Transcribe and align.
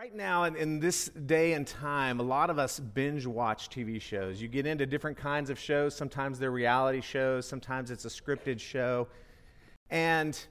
Right 0.00 0.14
now, 0.14 0.44
in, 0.44 0.56
in, 0.56 0.80
this 0.80 1.10
day 1.10 1.52
and 1.52 1.66
time, 1.66 2.20
a 2.20 2.22
lot 2.22 2.48
of 2.48 2.58
us 2.58 2.80
binge 2.80 3.26
watch 3.26 3.68
TV 3.68 4.00
shows. 4.00 4.40
You 4.40 4.48
get 4.48 4.64
into 4.64 4.86
different 4.86 5.18
kinds 5.18 5.50
of 5.50 5.58
shows. 5.58 5.94
Sometimes 5.94 6.38
they're 6.38 6.50
reality 6.50 7.02
shows, 7.02 7.46
sometimes 7.46 7.90
it's 7.90 8.06
a 8.06 8.08
scripted 8.08 8.60
show. 8.60 9.08
And 9.90 10.42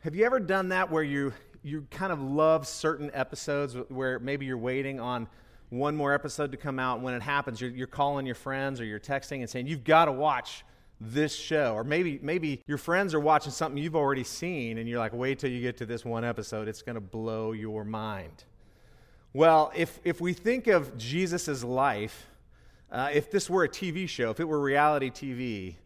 have 0.00 0.16
you 0.16 0.24
ever 0.24 0.40
done 0.40 0.70
that 0.70 0.90
where 0.90 1.04
you, 1.04 1.32
you 1.62 1.86
kind 1.92 2.12
of 2.12 2.20
love 2.20 2.66
certain 2.66 3.08
episodes 3.14 3.76
where 3.88 4.18
maybe 4.18 4.46
you're 4.46 4.58
waiting 4.58 4.98
on 4.98 5.28
one 5.68 5.94
more 5.94 6.12
episode 6.12 6.50
to 6.50 6.58
come 6.58 6.80
out? 6.80 6.96
And 6.96 7.04
when 7.04 7.14
it 7.14 7.22
happens, 7.22 7.60
you're, 7.60 7.70
you're 7.70 7.86
calling 7.86 8.26
your 8.26 8.34
friends 8.34 8.80
or 8.80 8.84
you're 8.84 8.98
texting 8.98 9.42
and 9.42 9.48
saying, 9.48 9.68
You've 9.68 9.84
got 9.84 10.06
to 10.06 10.12
watch 10.12 10.64
this 11.00 11.36
show. 11.36 11.74
Or 11.74 11.84
maybe, 11.84 12.18
maybe 12.20 12.60
your 12.66 12.78
friends 12.78 13.14
are 13.14 13.20
watching 13.20 13.52
something 13.52 13.80
you've 13.80 13.94
already 13.94 14.24
seen 14.24 14.78
and 14.78 14.88
you're 14.88 14.98
like, 14.98 15.12
Wait 15.12 15.38
till 15.38 15.52
you 15.52 15.60
get 15.60 15.76
to 15.76 15.86
this 15.86 16.04
one 16.04 16.24
episode, 16.24 16.66
it's 16.66 16.82
going 16.82 16.96
to 16.96 17.00
blow 17.00 17.52
your 17.52 17.84
mind. 17.84 18.42
Well, 19.34 19.72
if, 19.74 19.98
if 20.04 20.20
we 20.20 20.34
think 20.34 20.66
of 20.66 20.98
Jesus' 20.98 21.64
life, 21.64 22.26
uh, 22.90 23.08
if 23.14 23.30
this 23.30 23.48
were 23.48 23.64
a 23.64 23.68
TV 23.68 24.06
show, 24.06 24.30
if 24.30 24.40
it 24.40 24.44
were 24.44 24.60
reality 24.60 25.10
TV, 25.10 25.76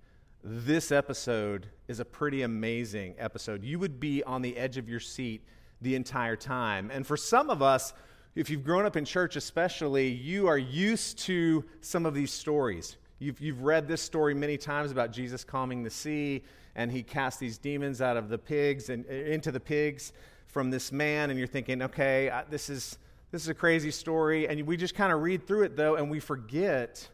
this 0.42 0.90
episode 0.90 1.68
is 1.86 2.00
a 2.00 2.04
pretty 2.04 2.42
amazing 2.42 3.14
episode. 3.20 3.62
You 3.62 3.78
would 3.78 4.00
be 4.00 4.24
on 4.24 4.42
the 4.42 4.56
edge 4.56 4.78
of 4.78 4.88
your 4.88 4.98
seat 4.98 5.44
the 5.80 5.94
entire 5.94 6.34
time. 6.34 6.90
And 6.92 7.06
for 7.06 7.16
some 7.16 7.48
of 7.48 7.62
us, 7.62 7.94
if 8.34 8.50
you've 8.50 8.64
grown 8.64 8.84
up 8.84 8.96
in 8.96 9.04
church 9.04 9.36
especially, 9.36 10.08
you 10.08 10.48
are 10.48 10.58
used 10.58 11.16
to 11.20 11.64
some 11.82 12.04
of 12.04 12.14
these 12.14 12.32
stories. 12.32 12.96
You've, 13.20 13.40
you've 13.40 13.62
read 13.62 13.86
this 13.86 14.02
story 14.02 14.34
many 14.34 14.58
times 14.58 14.90
about 14.90 15.12
Jesus 15.12 15.44
calming 15.44 15.84
the 15.84 15.90
sea, 15.90 16.42
and 16.74 16.90
he 16.90 17.04
cast 17.04 17.38
these 17.38 17.58
demons 17.58 18.02
out 18.02 18.16
of 18.16 18.28
the 18.28 18.38
pigs 18.38 18.88
and 18.88 19.06
into 19.06 19.52
the 19.52 19.60
pigs 19.60 20.12
from 20.48 20.68
this 20.68 20.90
man, 20.90 21.30
and 21.30 21.38
you're 21.38 21.46
thinking, 21.46 21.80
okay, 21.82 22.42
this 22.50 22.68
is 22.68 22.98
this 23.36 23.42
is 23.42 23.48
a 23.50 23.54
crazy 23.54 23.90
story. 23.90 24.48
And 24.48 24.66
we 24.66 24.78
just 24.78 24.94
kind 24.94 25.12
of 25.12 25.20
read 25.20 25.46
through 25.46 25.64
it, 25.64 25.76
though, 25.76 25.96
and 25.96 26.10
we 26.10 26.20
forget 26.20 27.06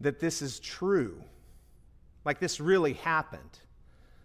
that 0.00 0.18
this 0.18 0.40
is 0.40 0.58
true. 0.60 1.22
Like 2.24 2.38
this 2.38 2.58
really 2.58 2.94
happened. 2.94 3.58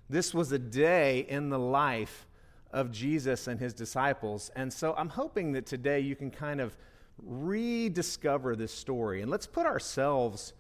This 0.10 0.34
was 0.34 0.54
a 0.54 0.58
day 0.58 1.26
in 1.28 1.50
the 1.50 1.60
life 1.60 2.28
of 2.72 2.94
Jesus 2.94 3.48
and 3.48 3.60
his 3.60 3.74
disciples. 3.74 4.52
And 4.56 4.72
so 4.72 4.96
I'm 4.98 5.10
hoping 5.10 5.52
that 5.52 5.66
today 5.66 6.00
you 6.00 6.16
can 6.16 6.32
kind 6.32 6.62
of 6.62 6.78
rediscover 7.22 8.56
this 8.56 8.74
story. 8.74 9.22
And 9.22 9.30
let's 9.30 9.46
put 9.46 9.66
ourselves 9.66 10.54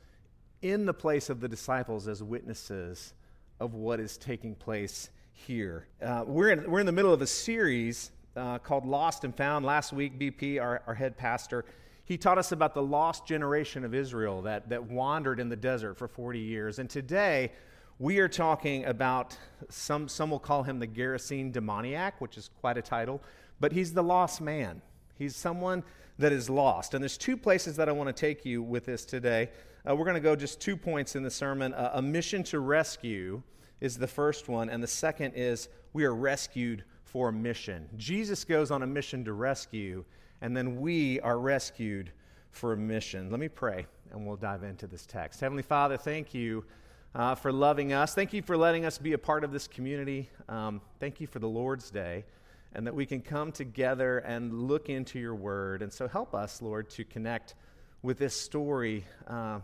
in 0.61 0.86
the 0.86 0.94
place 0.94 1.30
of 1.30 1.39
the 1.39 1.48
disciples 1.48 2.09
as 2.09 2.22
witnesses 2.22 3.14
of 3.61 3.73
what 3.73 4.02
is 4.02 4.17
taking 4.17 4.54
place 4.54 5.11
here. 5.31 5.88
Uh, 6.02 6.26
we're, 6.28 6.50
in, 6.50 6.70
we're 6.70 6.81
in 6.81 6.86
the 6.86 6.92
middle 6.92 7.14
of 7.14 7.22
a 7.22 7.28
series 7.28 8.11
uh, 8.36 8.59
called 8.59 8.86
Lost 8.86 9.23
and 9.23 9.36
Found. 9.38 9.66
Last 9.66 9.94
week, 9.94 10.20
BP, 10.20 10.62
our, 10.62 10.81
our 10.88 10.94
head 10.94 11.17
pastor, 11.17 11.66
he 12.06 12.17
taught 12.17 12.38
us 12.38 12.52
about 12.52 12.73
the 12.73 12.81
lost 12.81 13.26
generation 13.26 13.86
of 13.86 13.94
Israel 13.94 14.42
that, 14.44 14.70
that 14.70 14.84
wandered 14.84 15.39
in 15.39 15.50
the 15.50 15.56
desert 15.56 15.98
for 15.98 16.08
40 16.08 16.39
years. 16.39 16.80
And 16.80 16.89
today, 16.89 17.52
we 18.00 18.20
are 18.20 18.28
talking 18.28 18.86
about 18.86 19.38
some, 19.70 20.08
some 20.08 20.31
will 20.31 20.39
call 20.39 20.64
him 20.64 20.80
the 20.80 20.88
Gerasene 20.88 21.52
demoniac, 21.52 22.20
which 22.20 22.38
is 22.38 22.50
quite 22.59 22.78
a 22.78 22.81
title, 22.81 23.22
but 23.59 23.72
he's 23.72 23.94
the 23.94 24.04
lost 24.04 24.42
man. 24.42 24.81
He's 25.17 25.36
someone 25.36 25.84
that 26.20 26.31
is 26.31 26.50
lost. 26.50 26.94
And 26.94 27.04
there's 27.04 27.17
two 27.17 27.38
places 27.38 27.76
that 27.78 27.88
I 27.88 27.92
want 27.92 28.08
to 28.08 28.14
take 28.14 28.45
you 28.45 28.61
with 28.61 28.86
this 28.86 29.06
today. 29.06 29.50
Uh, 29.88 29.95
we're 29.95 30.06
going 30.06 30.16
to 30.16 30.22
go 30.22 30.36
just 30.36 30.59
two 30.59 30.76
points 30.76 31.16
in 31.16 31.23
the 31.23 31.31
sermon. 31.31 31.73
Uh, 31.73 31.92
a 31.94 32.02
mission 32.02 32.44
to 32.44 32.59
rescue 32.59 33.42
is 33.80 33.98
the 33.98 34.08
first 34.08 34.48
one, 34.48 34.70
and 34.70 34.81
the 34.81 34.88
second 34.88 35.34
is 35.36 35.70
we 35.94 36.04
are 36.06 36.16
rescued 36.16 36.84
for 37.14 37.31
mission. 37.31 37.88
Jesus 37.95 38.44
goes 38.44 38.72
on 38.72 38.81
a 38.81 38.88
mission 38.88 39.23
to 39.25 39.33
rescue, 39.33 40.03
and 40.42 40.58
then 40.58 40.81
we 40.81 41.20
are 41.20 41.38
rescued 41.38 42.11
for 42.50 42.73
a 42.73 42.78
mission. 42.78 43.30
Let 43.30 43.39
me 43.39 43.47
pray, 43.47 43.86
and 44.11 44.25
we'll 44.25 44.36
dive 44.36 44.64
into 44.64 44.88
this 44.88 45.05
text. 45.05 45.39
Heavenly 45.39 45.61
Father, 45.61 45.95
thank 45.95 46.33
you 46.33 46.66
uh, 47.14 47.36
for 47.36 47.52
loving 47.52 47.94
us. 47.94 48.16
Thank 48.16 48.33
you 48.33 48.42
for 48.42 48.58
letting 48.58 48.83
us 48.83 48.98
be 48.98 49.14
a 49.14 49.17
part 49.20 49.43
of 49.43 49.52
this 49.52 49.67
community. 49.67 50.27
Um, 50.49 50.82
thank 50.99 51.21
you 51.21 51.27
for 51.27 51.38
the 51.38 51.48
Lord's 51.48 51.92
Day, 51.92 52.26
and 52.73 52.88
that 52.88 52.95
we 52.95 53.05
can 53.05 53.21
come 53.21 53.52
together 53.52 54.17
and 54.17 54.64
look 54.64 54.89
into 54.89 55.20
your 55.20 55.36
word. 55.36 55.83
And 55.83 55.93
so 55.93 56.08
help 56.08 56.33
us, 56.33 56.64
Lord, 56.64 56.89
to 56.92 57.04
connect 57.04 57.54
with 58.02 58.17
this 58.17 58.36
story. 58.36 59.05
Uh, 59.27 59.59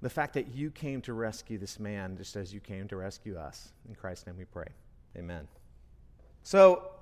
the 0.00 0.08
fact 0.10 0.32
that 0.32 0.54
you 0.54 0.70
came 0.70 1.02
to 1.02 1.12
rescue 1.12 1.58
this 1.58 1.78
man 1.78 2.16
just 2.16 2.36
as 2.36 2.54
you 2.54 2.60
came 2.60 2.88
to 2.88 2.96
rescue 2.96 3.36
us. 3.36 3.72
In 3.86 3.94
Christ's 3.94 4.26
name 4.26 4.38
we 4.38 4.46
pray. 4.46 4.68
Amen. 5.14 5.46
So, 6.46 6.92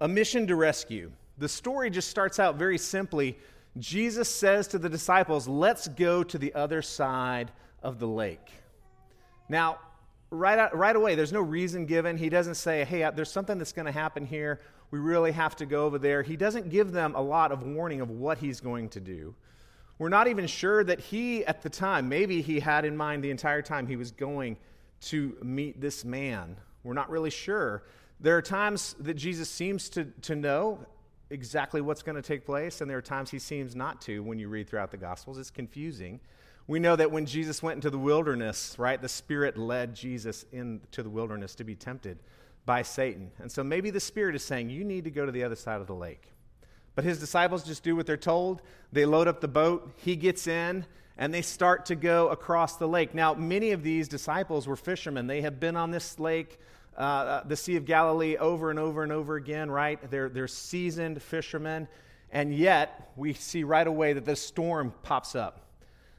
a 0.00 0.06
mission 0.06 0.46
to 0.48 0.54
rescue. 0.54 1.12
The 1.38 1.48
story 1.48 1.88
just 1.88 2.10
starts 2.10 2.38
out 2.38 2.56
very 2.56 2.76
simply. 2.76 3.38
Jesus 3.78 4.28
says 4.28 4.68
to 4.68 4.78
the 4.78 4.90
disciples, 4.90 5.48
Let's 5.48 5.88
go 5.88 6.22
to 6.22 6.36
the 6.36 6.52
other 6.52 6.82
side 6.82 7.52
of 7.82 7.98
the 7.98 8.06
lake. 8.06 8.50
Now, 9.48 9.78
right, 10.28 10.58
out, 10.58 10.76
right 10.76 10.94
away, 10.94 11.14
there's 11.14 11.32
no 11.32 11.40
reason 11.40 11.86
given. 11.86 12.18
He 12.18 12.28
doesn't 12.28 12.56
say, 12.56 12.84
Hey, 12.84 13.02
uh, 13.02 13.12
there's 13.12 13.32
something 13.32 13.56
that's 13.56 13.72
going 13.72 13.86
to 13.86 13.92
happen 13.92 14.26
here. 14.26 14.60
We 14.90 14.98
really 14.98 15.32
have 15.32 15.56
to 15.56 15.64
go 15.64 15.86
over 15.86 15.98
there. 15.98 16.22
He 16.22 16.36
doesn't 16.36 16.68
give 16.68 16.92
them 16.92 17.14
a 17.14 17.22
lot 17.22 17.50
of 17.50 17.62
warning 17.62 18.02
of 18.02 18.10
what 18.10 18.36
he's 18.36 18.60
going 18.60 18.90
to 18.90 19.00
do. 19.00 19.34
We're 19.96 20.10
not 20.10 20.28
even 20.28 20.46
sure 20.46 20.84
that 20.84 21.00
he, 21.00 21.46
at 21.46 21.62
the 21.62 21.70
time, 21.70 22.10
maybe 22.10 22.42
he 22.42 22.60
had 22.60 22.84
in 22.84 22.94
mind 22.98 23.24
the 23.24 23.30
entire 23.30 23.62
time 23.62 23.86
he 23.86 23.96
was 23.96 24.10
going 24.10 24.58
to 25.04 25.34
meet 25.42 25.80
this 25.80 26.04
man. 26.04 26.58
We're 26.84 26.92
not 26.92 27.08
really 27.08 27.30
sure. 27.30 27.84
There 28.22 28.36
are 28.36 28.42
times 28.42 28.94
that 29.00 29.14
Jesus 29.14 29.50
seems 29.50 29.88
to, 29.90 30.04
to 30.22 30.36
know 30.36 30.78
exactly 31.30 31.80
what's 31.80 32.04
going 32.04 32.14
to 32.14 32.22
take 32.22 32.46
place, 32.46 32.80
and 32.80 32.88
there 32.88 32.98
are 32.98 33.02
times 33.02 33.30
he 33.30 33.40
seems 33.40 33.74
not 33.74 34.00
to 34.02 34.22
when 34.22 34.38
you 34.38 34.48
read 34.48 34.68
throughout 34.68 34.92
the 34.92 34.96
Gospels. 34.96 35.38
It's 35.38 35.50
confusing. 35.50 36.20
We 36.68 36.78
know 36.78 36.94
that 36.94 37.10
when 37.10 37.26
Jesus 37.26 37.64
went 37.64 37.78
into 37.78 37.90
the 37.90 37.98
wilderness, 37.98 38.76
right, 38.78 39.02
the 39.02 39.08
Spirit 39.08 39.58
led 39.58 39.96
Jesus 39.96 40.44
into 40.52 41.02
the 41.02 41.10
wilderness 41.10 41.56
to 41.56 41.64
be 41.64 41.74
tempted 41.74 42.18
by 42.64 42.82
Satan. 42.82 43.32
And 43.40 43.50
so 43.50 43.64
maybe 43.64 43.90
the 43.90 43.98
Spirit 43.98 44.36
is 44.36 44.44
saying, 44.44 44.70
You 44.70 44.84
need 44.84 45.02
to 45.02 45.10
go 45.10 45.26
to 45.26 45.32
the 45.32 45.42
other 45.42 45.56
side 45.56 45.80
of 45.80 45.88
the 45.88 45.94
lake. 45.94 46.28
But 46.94 47.04
his 47.04 47.18
disciples 47.18 47.64
just 47.64 47.82
do 47.82 47.96
what 47.96 48.06
they're 48.06 48.16
told. 48.16 48.62
They 48.92 49.04
load 49.04 49.26
up 49.26 49.40
the 49.40 49.48
boat, 49.48 49.92
he 49.96 50.14
gets 50.14 50.46
in, 50.46 50.86
and 51.18 51.32
they 51.32 51.42
start 51.42 51.86
to 51.86 51.94
go 51.94 52.28
across 52.28 52.76
the 52.76 52.88
lake. 52.88 53.14
Now, 53.14 53.34
many 53.34 53.72
of 53.72 53.82
these 53.82 54.08
disciples 54.08 54.66
were 54.66 54.76
fishermen. 54.76 55.26
They 55.26 55.42
have 55.42 55.60
been 55.60 55.76
on 55.76 55.90
this 55.90 56.18
lake 56.18 56.58
uh, 56.96 57.00
uh, 57.00 57.44
the 57.44 57.56
Sea 57.56 57.76
of 57.76 57.86
Galilee 57.86 58.36
over 58.36 58.68
and 58.68 58.78
over 58.78 59.02
and 59.02 59.12
over 59.12 59.36
again, 59.36 59.70
right? 59.70 59.98
They're, 60.10 60.28
they're 60.28 60.48
seasoned 60.48 61.22
fishermen. 61.22 61.88
And 62.30 62.54
yet, 62.54 63.12
we 63.16 63.32
see 63.32 63.64
right 63.64 63.86
away 63.86 64.12
that 64.12 64.26
this 64.26 64.42
storm 64.42 64.92
pops 65.02 65.34
up. 65.34 65.60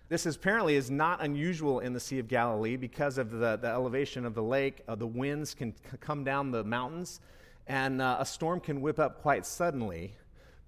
This 0.10 0.26
is, 0.26 0.36
apparently 0.36 0.76
is 0.76 0.90
not 0.90 1.22
unusual 1.22 1.80
in 1.80 1.94
the 1.94 2.00
Sea 2.00 2.20
of 2.20 2.28
Galilee 2.28 2.76
because 2.76 3.18
of 3.18 3.32
the, 3.32 3.58
the 3.58 3.68
elevation 3.68 4.26
of 4.26 4.34
the 4.34 4.44
lake. 4.44 4.82
Uh, 4.88 4.96
the 4.96 5.08
winds 5.08 5.54
can 5.54 5.74
c- 5.76 5.98
come 6.00 6.24
down 6.24 6.52
the 6.52 6.64
mountains, 6.64 7.20
and 7.68 8.02
uh, 8.02 8.18
a 8.20 8.26
storm 8.26 8.60
can 8.60 8.82
whip 8.82 9.00
up 9.00 9.22
quite 9.22 9.46
suddenly. 9.46 10.14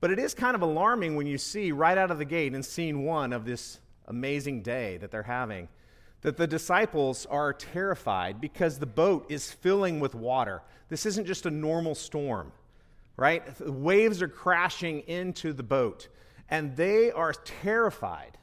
But 0.02 0.12
it 0.12 0.20
is 0.20 0.34
kind 0.34 0.56
of 0.56 0.62
alarming 0.62 1.16
when 1.16 1.28
you 1.28 1.38
see 1.38 1.72
right 1.72 1.98
out 1.98 2.12
of 2.12 2.18
the 2.20 2.26
gate 2.26 2.54
in 2.54 2.64
scene 2.64 3.04
one 3.04 3.34
of 3.34 3.46
this 3.46 3.80
amazing 4.08 4.62
day 4.62 4.98
that 4.98 5.12
they're 5.12 5.24
having 5.24 5.68
that 6.26 6.38
the 6.38 6.48
disciples 6.48 7.28
are 7.28 7.54
terrified 7.54 8.42
because 8.42 8.80
the 8.80 8.86
boat 8.88 9.28
is 9.30 9.52
filling 9.52 10.00
with 10.00 10.16
water. 10.16 10.64
This 10.90 11.06
isn't 11.06 11.28
just 11.28 11.46
a 11.46 11.52
normal 11.52 11.94
storm, 11.94 12.52
right? 13.16 13.56
The 13.58 13.72
waves 13.72 14.24
are 14.24 14.28
crashing 14.28 15.02
into 15.02 15.54
the 15.54 15.62
boat, 15.62 16.08
and 16.50 16.76
they 16.76 17.12
are 17.12 17.32
terrified. 17.32 18.40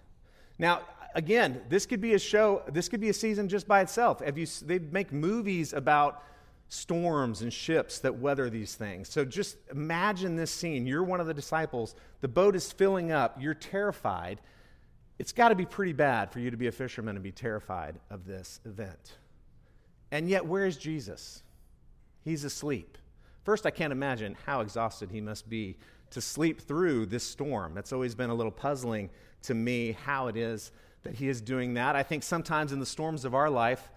Now, 0.60 0.82
again, 1.16 1.60
this 1.68 1.84
could 1.84 2.00
be 2.00 2.14
a 2.14 2.20
show, 2.20 2.62
this 2.68 2.88
could 2.88 3.00
be 3.00 3.08
a 3.08 3.14
season 3.14 3.48
just 3.48 3.66
by 3.66 3.80
itself. 3.80 4.22
You, 4.32 4.46
they 4.64 4.78
make 4.78 5.12
movies 5.12 5.72
about 5.72 6.22
storms 6.68 7.42
and 7.42 7.52
ships 7.52 7.98
that 7.98 8.14
weather 8.14 8.48
these 8.48 8.76
things. 8.76 9.08
So 9.08 9.24
just 9.24 9.56
imagine 9.72 10.36
this 10.36 10.52
scene. 10.52 10.86
You're 10.86 11.02
one 11.02 11.20
of 11.20 11.26
the 11.26 11.34
disciples, 11.34 11.96
the 12.20 12.28
boat 12.28 12.54
is 12.54 12.70
filling 12.70 13.10
up, 13.10 13.38
you're 13.40 13.54
terrified 13.54 14.40
it's 15.22 15.30
got 15.30 15.50
to 15.50 15.54
be 15.54 15.64
pretty 15.64 15.92
bad 15.92 16.32
for 16.32 16.40
you 16.40 16.50
to 16.50 16.56
be 16.56 16.66
a 16.66 16.72
fisherman 16.72 17.14
and 17.14 17.22
be 17.22 17.30
terrified 17.30 18.00
of 18.10 18.26
this 18.26 18.58
event. 18.64 19.18
And 20.10 20.28
yet, 20.28 20.44
where 20.44 20.66
is 20.66 20.76
Jesus? 20.76 21.44
He's 22.24 22.42
asleep. 22.42 22.98
First, 23.44 23.64
I 23.64 23.70
can't 23.70 23.92
imagine 23.92 24.36
how 24.46 24.62
exhausted 24.62 25.12
he 25.12 25.20
must 25.20 25.48
be 25.48 25.76
to 26.10 26.20
sleep 26.20 26.60
through 26.60 27.06
this 27.06 27.22
storm. 27.22 27.72
That's 27.72 27.92
always 27.92 28.16
been 28.16 28.30
a 28.30 28.34
little 28.34 28.50
puzzling 28.50 29.10
to 29.42 29.54
me 29.54 29.92
how 29.92 30.26
it 30.26 30.36
is 30.36 30.72
that 31.04 31.14
he 31.14 31.28
is 31.28 31.40
doing 31.40 31.74
that. 31.74 31.94
I 31.94 32.02
think 32.02 32.24
sometimes 32.24 32.72
in 32.72 32.80
the 32.80 32.84
storms 32.84 33.24
of 33.24 33.32
our 33.32 33.48
life, 33.48 33.90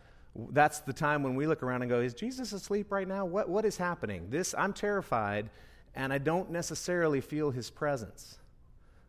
that's 0.51 0.81
the 0.81 0.93
time 0.93 1.23
when 1.23 1.33
we 1.33 1.47
look 1.47 1.63
around 1.63 1.81
and 1.81 1.89
go, 1.89 2.01
Is 2.01 2.13
Jesus 2.13 2.53
asleep 2.53 2.91
right 2.91 3.07
now? 3.07 3.25
What, 3.25 3.49
what 3.49 3.65
is 3.65 3.77
happening? 3.77 4.27
This, 4.29 4.53
I'm 4.55 4.73
terrified, 4.73 5.49
and 5.95 6.13
I 6.13 6.19
don't 6.19 6.51
necessarily 6.51 7.19
feel 7.19 7.49
his 7.49 7.71
presence. 7.71 8.37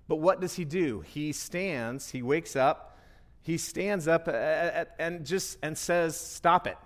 But 0.08 0.16
what 0.16 0.40
does 0.40 0.54
he 0.54 0.64
do? 0.64 1.00
He 1.00 1.32
stands, 1.32 2.10
he 2.10 2.22
wakes 2.22 2.56
up, 2.56 2.98
he 3.42 3.58
stands 3.58 4.08
up 4.08 4.28
uh, 4.28 4.32
uh, 4.32 4.34
uh, 4.34 4.84
and 4.98 5.24
just 5.24 5.58
and 5.62 5.76
says, 5.76 6.18
"Stop 6.18 6.66
it." 6.66 6.76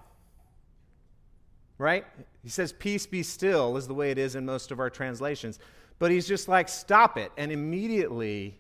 Right? 1.79 2.05
He 2.43 2.51
says, 2.51 2.73
"Peace 2.73 3.07
be 3.07 3.23
still," 3.23 3.77
is 3.77 3.89
the 3.89 3.95
way 3.95 4.11
it 4.11 4.19
is 4.19 4.35
in 4.35 4.45
most 4.45 4.71
of 4.71 4.81
our 4.81 4.91
translations. 4.91 5.59
But 6.01 6.11
he's 6.11 6.27
just 6.27 6.49
like, 6.49 6.69
stop 6.69 7.17
it. 7.19 7.31
And 7.37 7.53
immediately 7.53 8.59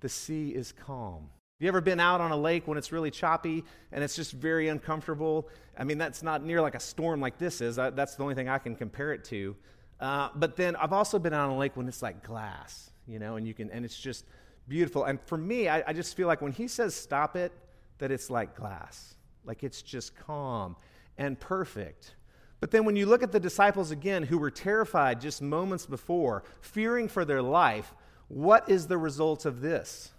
the 0.00 0.08
sea 0.08 0.50
is 0.50 0.70
calm. 0.70 1.22
Have 1.22 1.62
you 1.62 1.68
ever 1.68 1.80
been 1.80 1.98
out 1.98 2.20
on 2.20 2.30
a 2.30 2.36
lake 2.36 2.68
when 2.68 2.76
it's 2.76 2.92
really 2.92 3.10
choppy 3.10 3.64
and 3.90 4.04
it's 4.04 4.14
just 4.14 4.32
very 4.32 4.68
uncomfortable? 4.68 5.48
I 5.78 5.84
mean, 5.84 5.96
that's 5.96 6.22
not 6.22 6.44
near 6.44 6.60
like 6.60 6.74
a 6.74 6.80
storm 6.80 7.20
like 7.20 7.38
this 7.38 7.62
is. 7.62 7.76
That's 7.76 8.16
the 8.16 8.22
only 8.22 8.34
thing 8.34 8.50
I 8.50 8.58
can 8.58 8.76
compare 8.76 9.14
it 9.14 9.24
to. 9.24 9.56
Uh, 9.98 10.28
but 10.34 10.56
then 10.56 10.76
I've 10.76 10.92
also 10.92 11.18
been 11.18 11.32
out 11.32 11.48
on 11.48 11.50
a 11.50 11.56
lake 11.56 11.74
when 11.74 11.88
it's 11.88 12.02
like 12.02 12.22
glass, 12.22 12.90
you 13.06 13.18
know, 13.18 13.36
and 13.36 13.46
you 13.46 13.54
can, 13.54 13.70
and 13.70 13.84
it's 13.84 13.98
just 13.98 14.24
beautiful. 14.68 15.04
And 15.04 15.20
for 15.22 15.38
me, 15.38 15.68
I, 15.68 15.82
I 15.88 15.92
just 15.92 16.16
feel 16.16 16.26
like 16.26 16.40
when 16.40 16.52
he 16.52 16.68
says 16.68 16.94
stop 16.94 17.36
it, 17.36 17.52
that 17.98 18.10
it's 18.10 18.30
like 18.30 18.56
glass, 18.56 19.14
like 19.44 19.62
it's 19.62 19.82
just 19.82 20.16
calm 20.16 20.76
and 21.16 21.38
perfect. 21.38 22.14
But 22.60 22.70
then 22.70 22.84
when 22.84 22.96
you 22.96 23.06
look 23.06 23.22
at 23.22 23.32
the 23.32 23.40
disciples 23.40 23.90
again 23.90 24.22
who 24.22 24.38
were 24.38 24.50
terrified 24.50 25.20
just 25.20 25.42
moments 25.42 25.86
before, 25.86 26.44
fearing 26.60 27.08
for 27.08 27.24
their 27.24 27.42
life, 27.42 27.94
what 28.28 28.68
is 28.68 28.86
the 28.86 28.96
result 28.96 29.44
of 29.44 29.60
this? 29.60 30.12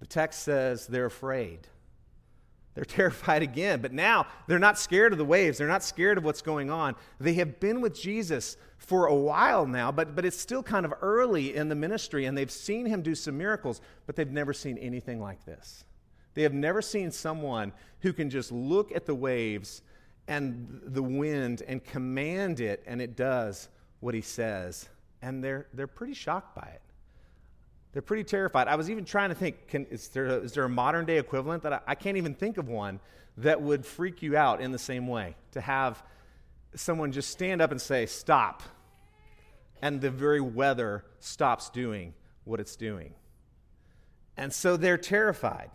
The 0.00 0.06
text 0.06 0.42
says 0.42 0.86
they're 0.86 1.06
afraid. 1.06 1.68
They're 2.74 2.84
terrified 2.84 3.42
again, 3.42 3.80
but 3.80 3.92
now 3.92 4.26
they're 4.46 4.58
not 4.58 4.78
scared 4.78 5.12
of 5.12 5.18
the 5.18 5.24
waves. 5.24 5.58
They're 5.58 5.68
not 5.68 5.84
scared 5.84 6.18
of 6.18 6.24
what's 6.24 6.42
going 6.42 6.70
on. 6.70 6.96
They 7.20 7.34
have 7.34 7.60
been 7.60 7.80
with 7.80 7.94
Jesus 7.94 8.56
for 8.86 9.06
a 9.06 9.14
while 9.14 9.64
now, 9.64 9.92
but, 9.92 10.16
but 10.16 10.24
it's 10.24 10.38
still 10.38 10.62
kind 10.62 10.84
of 10.84 10.92
early 11.02 11.54
in 11.54 11.68
the 11.68 11.74
ministry, 11.74 12.24
and 12.24 12.36
they've 12.36 12.50
seen 12.50 12.84
him 12.84 13.00
do 13.00 13.14
some 13.14 13.38
miracles, 13.38 13.80
but 14.06 14.16
they've 14.16 14.30
never 14.30 14.52
seen 14.52 14.76
anything 14.78 15.20
like 15.20 15.44
this. 15.44 15.84
They 16.34 16.42
have 16.42 16.52
never 16.52 16.82
seen 16.82 17.12
someone 17.12 17.72
who 18.00 18.12
can 18.12 18.28
just 18.28 18.50
look 18.50 18.90
at 18.92 19.06
the 19.06 19.14
waves 19.14 19.82
and 20.26 20.80
the 20.84 21.02
wind 21.02 21.62
and 21.66 21.82
command 21.84 22.58
it, 22.58 22.82
and 22.84 23.00
it 23.00 23.16
does 23.16 23.68
what 24.00 24.14
he 24.14 24.20
says. 24.20 24.88
And 25.20 25.44
they're, 25.44 25.68
they're 25.72 25.86
pretty 25.86 26.14
shocked 26.14 26.56
by 26.56 26.68
it. 26.74 26.82
They're 27.92 28.02
pretty 28.02 28.24
terrified. 28.24 28.66
I 28.66 28.74
was 28.74 28.90
even 28.90 29.04
trying 29.04 29.28
to 29.28 29.34
think 29.36 29.68
can, 29.68 29.86
is, 29.86 30.08
there 30.08 30.26
a, 30.26 30.34
is 30.38 30.54
there 30.54 30.64
a 30.64 30.68
modern 30.68 31.04
day 31.04 31.18
equivalent 31.18 31.62
that 31.62 31.72
I, 31.72 31.80
I 31.86 31.94
can't 31.94 32.16
even 32.16 32.34
think 32.34 32.58
of 32.58 32.68
one 32.68 32.98
that 33.36 33.62
would 33.62 33.86
freak 33.86 34.22
you 34.22 34.36
out 34.36 34.60
in 34.60 34.72
the 34.72 34.78
same 34.78 35.06
way? 35.06 35.36
To 35.52 35.60
have 35.60 36.02
someone 36.74 37.12
just 37.12 37.30
stand 37.30 37.60
up 37.60 37.70
and 37.70 37.80
say, 37.80 38.06
Stop. 38.06 38.62
And 39.80 40.00
the 40.00 40.10
very 40.10 40.40
weather 40.40 41.04
stops 41.18 41.68
doing 41.68 42.14
what 42.44 42.60
it's 42.60 42.76
doing. 42.76 43.14
And 44.36 44.52
so 44.52 44.76
they're 44.76 44.98
terrified. 44.98 45.70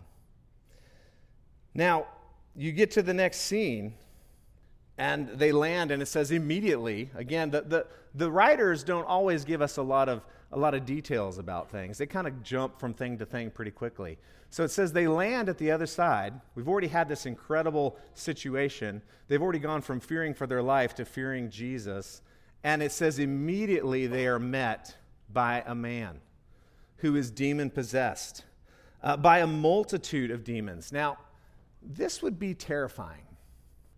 Now, 1.73 2.07
you 2.55 2.71
get 2.71 2.91
to 2.91 3.01
the 3.01 3.13
next 3.13 3.41
scene, 3.41 3.94
and 4.97 5.27
they 5.29 5.51
land, 5.51 5.91
and 5.91 6.01
it 6.01 6.07
says 6.07 6.31
immediately. 6.31 7.11
Again, 7.15 7.51
the, 7.51 7.61
the, 7.61 7.88
the 8.15 8.31
writers 8.31 8.83
don't 8.83 9.05
always 9.05 9.45
give 9.45 9.61
us 9.61 9.77
a 9.77 9.83
lot 9.83 10.09
of 10.09 10.23
a 10.51 10.57
lot 10.57 10.73
of 10.73 10.85
details 10.85 11.38
about 11.38 11.69
things. 11.69 11.97
They 11.97 12.05
kind 12.05 12.27
of 12.27 12.41
jump 12.41 12.79
from 12.79 12.94
thing 12.94 13.17
to 13.17 13.25
thing 13.25 13.51
pretty 13.51 13.71
quickly. 13.71 14.17
So 14.49 14.63
it 14.63 14.71
says 14.71 14.94
they 14.94 15.07
land 15.07 15.49
at 15.49 15.57
the 15.57 15.71
other 15.71 15.85
side. 15.85 16.33
We've 16.55 16.67
already 16.67 16.88
had 16.88 17.09
this 17.09 17.25
incredible 17.25 17.97
situation. 18.13 19.01
They've 19.27 19.41
already 19.41 19.59
gone 19.59 19.81
from 19.81 19.99
fearing 19.99 20.33
for 20.33 20.47
their 20.47 20.61
life 20.61 20.95
to 20.95 21.05
fearing 21.05 21.49
Jesus. 21.49 22.21
And 22.63 22.81
it 22.81 22.91
says 22.91 23.19
immediately 23.19 24.07
they 24.07 24.27
are 24.27 24.39
met 24.39 24.95
by 25.31 25.63
a 25.65 25.75
man 25.75 26.21
who 26.97 27.15
is 27.15 27.29
demon 27.29 27.69
possessed, 27.69 28.44
uh, 29.03 29.17
by 29.17 29.39
a 29.39 29.47
multitude 29.47 30.31
of 30.31 30.44
demons. 30.44 30.91
Now, 30.91 31.17
this 31.81 32.21
would 32.21 32.39
be 32.39 32.53
terrifying. 32.53 33.21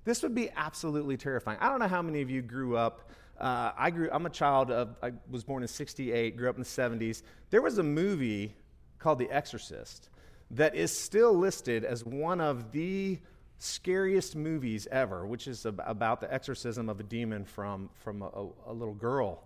This 0.03 0.23
would 0.23 0.35
be 0.35 0.49
absolutely 0.55 1.17
terrifying. 1.17 1.59
I 1.61 1.69
don't 1.69 1.79
know 1.79 1.87
how 1.87 2.01
many 2.01 2.21
of 2.21 2.29
you 2.29 2.41
grew 2.41 2.75
up 2.75 3.09
uh, 3.39 3.71
I 3.77 3.89
grew. 3.89 4.09
I'm 4.11 4.25
a 4.25 4.29
child 4.29 4.69
of. 4.69 4.95
I 5.01 5.13
was 5.29 5.43
born 5.43 5.63
in 5.63 5.67
'68. 5.67 6.35
Grew 6.35 6.49
up 6.49 6.55
in 6.57 6.61
the 6.61 6.67
'70s. 6.67 7.23
There 7.49 7.61
was 7.61 7.77
a 7.77 7.83
movie 7.83 8.53
called 8.99 9.17
The 9.17 9.31
Exorcist 9.31 10.09
that 10.51 10.75
is 10.75 10.97
still 10.97 11.33
listed 11.33 11.83
as 11.83 12.05
one 12.05 12.41
of 12.41 12.71
the 12.71 13.19
scariest 13.59 14.35
movies 14.35 14.87
ever, 14.91 15.25
which 15.25 15.47
is 15.47 15.65
about 15.65 16.21
the 16.21 16.33
exorcism 16.33 16.89
of 16.89 16.99
a 16.99 17.03
demon 17.03 17.45
from 17.45 17.89
from 18.03 18.21
a, 18.21 18.47
a 18.67 18.73
little 18.73 18.93
girl. 18.93 19.43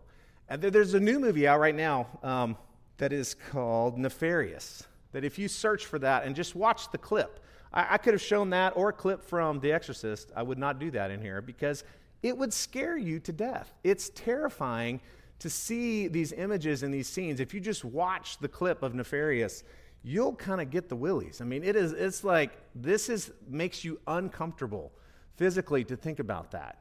And 0.49 0.61
there's 0.61 0.93
a 0.93 0.99
new 0.99 1.19
movie 1.19 1.47
out 1.47 1.59
right 1.59 1.75
now 1.75 2.07
um, 2.21 2.57
that 2.97 3.11
is 3.11 3.35
called 3.51 3.97
Nefarious. 3.97 4.85
That 5.11 5.23
if 5.23 5.39
you 5.39 5.47
search 5.47 5.85
for 5.85 5.99
that 5.99 6.25
and 6.25 6.35
just 6.35 6.55
watch 6.55 6.91
the 6.91 6.97
clip, 6.97 7.39
I, 7.73 7.95
I 7.95 7.97
could 7.97 8.13
have 8.13 8.21
shown 8.21 8.49
that 8.51 8.73
or 8.75 8.89
a 8.89 8.93
clip 8.93 9.21
from 9.23 9.59
The 9.59 9.71
Exorcist. 9.71 10.31
I 10.35 10.43
would 10.43 10.57
not 10.57 10.79
do 10.79 10.91
that 10.91 11.11
in 11.11 11.21
here 11.21 11.41
because 11.41 11.83
it 12.21 12.37
would 12.37 12.53
scare 12.53 12.97
you 12.97 13.19
to 13.21 13.31
death. 13.31 13.73
It's 13.83 14.09
terrifying 14.09 15.01
to 15.39 15.49
see 15.49 16.07
these 16.07 16.31
images 16.31 16.83
and 16.83 16.93
these 16.93 17.07
scenes. 17.07 17.39
If 17.39 17.53
you 17.53 17.59
just 17.59 17.83
watch 17.83 18.37
the 18.37 18.47
clip 18.47 18.83
of 18.83 18.95
Nefarious, 18.95 19.63
you'll 20.03 20.35
kind 20.35 20.61
of 20.61 20.69
get 20.69 20.89
the 20.89 20.95
willies. 20.95 21.41
I 21.41 21.45
mean, 21.45 21.63
it 21.63 21.75
is 21.75 21.93
it's 21.93 22.23
like 22.23 22.51
this 22.75 23.09
is 23.09 23.31
makes 23.47 23.83
you 23.83 23.99
uncomfortable 24.05 24.91
physically 25.37 25.83
to 25.85 25.95
think 25.95 26.19
about 26.19 26.51
that. 26.51 26.77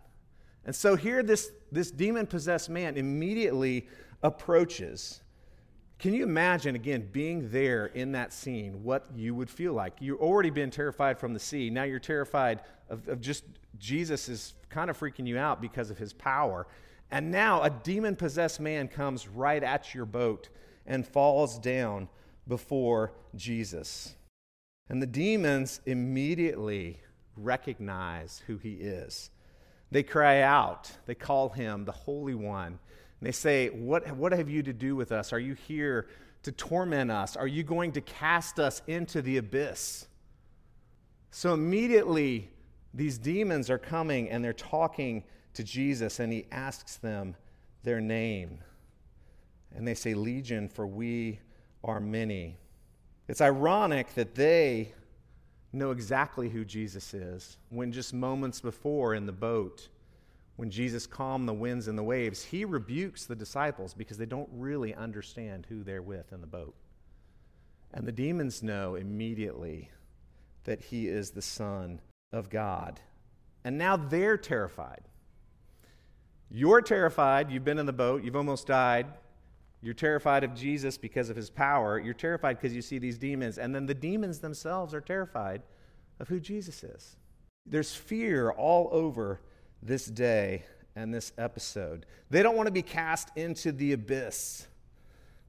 And 0.64 0.74
so 0.74 0.96
here 0.96 1.22
this 1.22 1.50
this 1.70 1.90
demon 1.90 2.26
possessed 2.26 2.68
man 2.68 2.96
immediately 2.96 3.88
approaches. 4.22 5.20
Can 5.98 6.14
you 6.14 6.24
imagine 6.24 6.74
again 6.74 7.08
being 7.12 7.48
there 7.50 7.86
in 7.86 8.10
that 8.12 8.32
scene 8.32 8.82
what 8.82 9.06
you 9.14 9.36
would 9.36 9.48
feel 9.48 9.72
like? 9.72 9.94
You've 10.00 10.20
already 10.20 10.50
been 10.50 10.70
terrified 10.70 11.16
from 11.18 11.32
the 11.32 11.38
sea. 11.38 11.70
Now 11.70 11.84
you're 11.84 12.00
terrified 12.00 12.62
of, 12.88 13.06
of 13.06 13.20
just 13.20 13.44
Jesus 13.78 14.28
is 14.28 14.54
kind 14.68 14.90
of 14.90 14.98
freaking 14.98 15.28
you 15.28 15.38
out 15.38 15.60
because 15.60 15.90
of 15.90 15.98
his 15.98 16.12
power. 16.12 16.66
And 17.12 17.30
now 17.30 17.62
a 17.62 17.70
demon 17.70 18.16
possessed 18.16 18.58
man 18.58 18.88
comes 18.88 19.28
right 19.28 19.62
at 19.62 19.94
your 19.94 20.06
boat 20.06 20.48
and 20.86 21.06
falls 21.06 21.58
down 21.58 22.08
before 22.46 23.12
Jesus. 23.34 24.14
And 24.88 25.00
the 25.00 25.06
demons 25.06 25.80
immediately 25.86 27.00
recognize 27.36 28.42
who 28.46 28.56
he 28.58 28.74
is. 28.74 29.30
They 29.90 30.02
cry 30.02 30.40
out, 30.40 30.90
they 31.06 31.14
call 31.14 31.50
him 31.50 31.84
the 31.84 31.92
Holy 31.92 32.34
One. 32.34 32.66
And 33.20 33.28
they 33.28 33.32
say, 33.32 33.68
what, 33.68 34.10
what 34.16 34.32
have 34.32 34.48
you 34.48 34.62
to 34.62 34.72
do 34.72 34.96
with 34.96 35.12
us? 35.12 35.32
Are 35.32 35.38
you 35.38 35.54
here 35.54 36.08
to 36.42 36.52
torment 36.52 37.10
us? 37.10 37.36
Are 37.36 37.46
you 37.46 37.62
going 37.62 37.92
to 37.92 38.00
cast 38.00 38.58
us 38.58 38.82
into 38.86 39.22
the 39.22 39.36
abyss? 39.36 40.06
So 41.30 41.54
immediately, 41.54 42.50
these 42.92 43.18
demons 43.18 43.70
are 43.70 43.78
coming 43.78 44.28
and 44.28 44.44
they're 44.44 44.52
talking 44.52 45.24
to 45.54 45.62
Jesus, 45.62 46.18
and 46.18 46.32
he 46.32 46.46
asks 46.50 46.96
them 46.96 47.36
their 47.82 48.00
name. 48.00 48.58
And 49.74 49.86
they 49.86 49.94
say, 49.94 50.14
Legion, 50.14 50.68
for 50.68 50.86
we 50.86 51.40
are 51.84 52.00
many. 52.00 52.56
It's 53.28 53.40
ironic 53.40 54.14
that 54.14 54.34
they 54.34 54.92
know 55.72 55.90
exactly 55.90 56.48
who 56.48 56.64
Jesus 56.64 57.14
is 57.14 57.56
when 57.70 57.92
just 57.92 58.12
moments 58.12 58.60
before 58.60 59.14
in 59.14 59.26
the 59.26 59.32
boat, 59.32 59.88
when 60.56 60.70
Jesus 60.70 61.06
calmed 61.06 61.48
the 61.48 61.54
winds 61.54 61.88
and 61.88 61.96
the 61.96 62.02
waves, 62.02 62.44
he 62.44 62.64
rebukes 62.64 63.24
the 63.24 63.34
disciples 63.34 63.94
because 63.94 64.18
they 64.18 64.26
don't 64.26 64.50
really 64.52 64.94
understand 64.94 65.66
who 65.68 65.82
they're 65.82 66.02
with 66.02 66.32
in 66.32 66.40
the 66.40 66.46
boat. 66.46 66.74
And 67.94 68.06
the 68.06 68.12
demons 68.12 68.62
know 68.62 68.94
immediately 68.94 69.90
that 70.64 70.80
he 70.80 71.08
is 71.08 71.30
the 71.30 71.42
Son 71.42 72.00
of 72.32 72.50
God. 72.50 73.00
And 73.64 73.78
now 73.78 73.96
they're 73.96 74.36
terrified. 74.36 75.02
You're 76.50 76.82
terrified. 76.82 77.50
You've 77.50 77.64
been 77.64 77.78
in 77.78 77.86
the 77.86 77.92
boat. 77.92 78.22
You've 78.22 78.36
almost 78.36 78.66
died. 78.66 79.06
You're 79.82 79.94
terrified 79.94 80.44
of 80.44 80.54
Jesus 80.54 80.96
because 80.96 81.28
of 81.28 81.36
his 81.36 81.50
power. 81.50 81.98
You're 81.98 82.14
terrified 82.14 82.58
because 82.58 82.74
you 82.74 82.82
see 82.82 82.98
these 82.98 83.18
demons. 83.18 83.58
And 83.58 83.74
then 83.74 83.86
the 83.86 83.94
demons 83.94 84.38
themselves 84.38 84.94
are 84.94 85.00
terrified 85.00 85.62
of 86.20 86.28
who 86.28 86.38
Jesus 86.38 86.84
is. 86.84 87.16
There's 87.66 87.94
fear 87.94 88.50
all 88.50 88.88
over 88.92 89.40
this 89.82 90.06
day 90.06 90.64
and 90.94 91.12
this 91.12 91.32
episode. 91.36 92.06
They 92.30 92.42
don't 92.42 92.56
want 92.56 92.68
to 92.68 92.72
be 92.72 92.82
cast 92.82 93.30
into 93.36 93.72
the 93.72 93.92
abyss. 93.92 94.66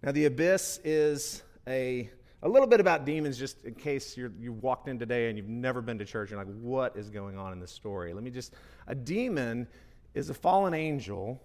Now, 0.02 0.12
the 0.12 0.26
abyss 0.26 0.80
is 0.84 1.44
a 1.68 2.10
a 2.46 2.50
little 2.50 2.68
bit 2.68 2.82
about 2.82 3.06
demons, 3.06 3.38
just 3.38 3.64
in 3.64 3.74
case 3.74 4.18
you 4.18 4.34
you 4.38 4.52
walked 4.52 4.90
in 4.90 5.00
today 5.00 5.30
and 5.30 5.38
you've 5.38 5.48
never 5.48 5.82
been 5.82 5.98
to 6.00 6.06
church 6.06 6.32
and 6.32 6.38
like, 6.38 6.54
what 6.60 6.98
is 6.98 7.10
going 7.10 7.38
on 7.38 7.54
in 7.54 7.60
this 7.60 7.72
story? 7.72 8.14
Let 8.14 8.22
me 8.22 8.32
just, 8.32 8.54
a 8.88 8.96
demon 8.96 9.66
is 10.14 10.30
a 10.30 10.34
fallen 10.34 10.74
angel. 10.74 11.42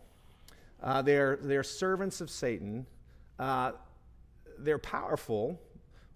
Uh, 0.82 1.02
they're, 1.02 1.38
they're 1.42 1.62
servants 1.62 2.20
of 2.20 2.30
Satan. 2.30 2.86
Uh, 3.38 3.72
they're 4.58 4.78
powerful. 4.78 5.60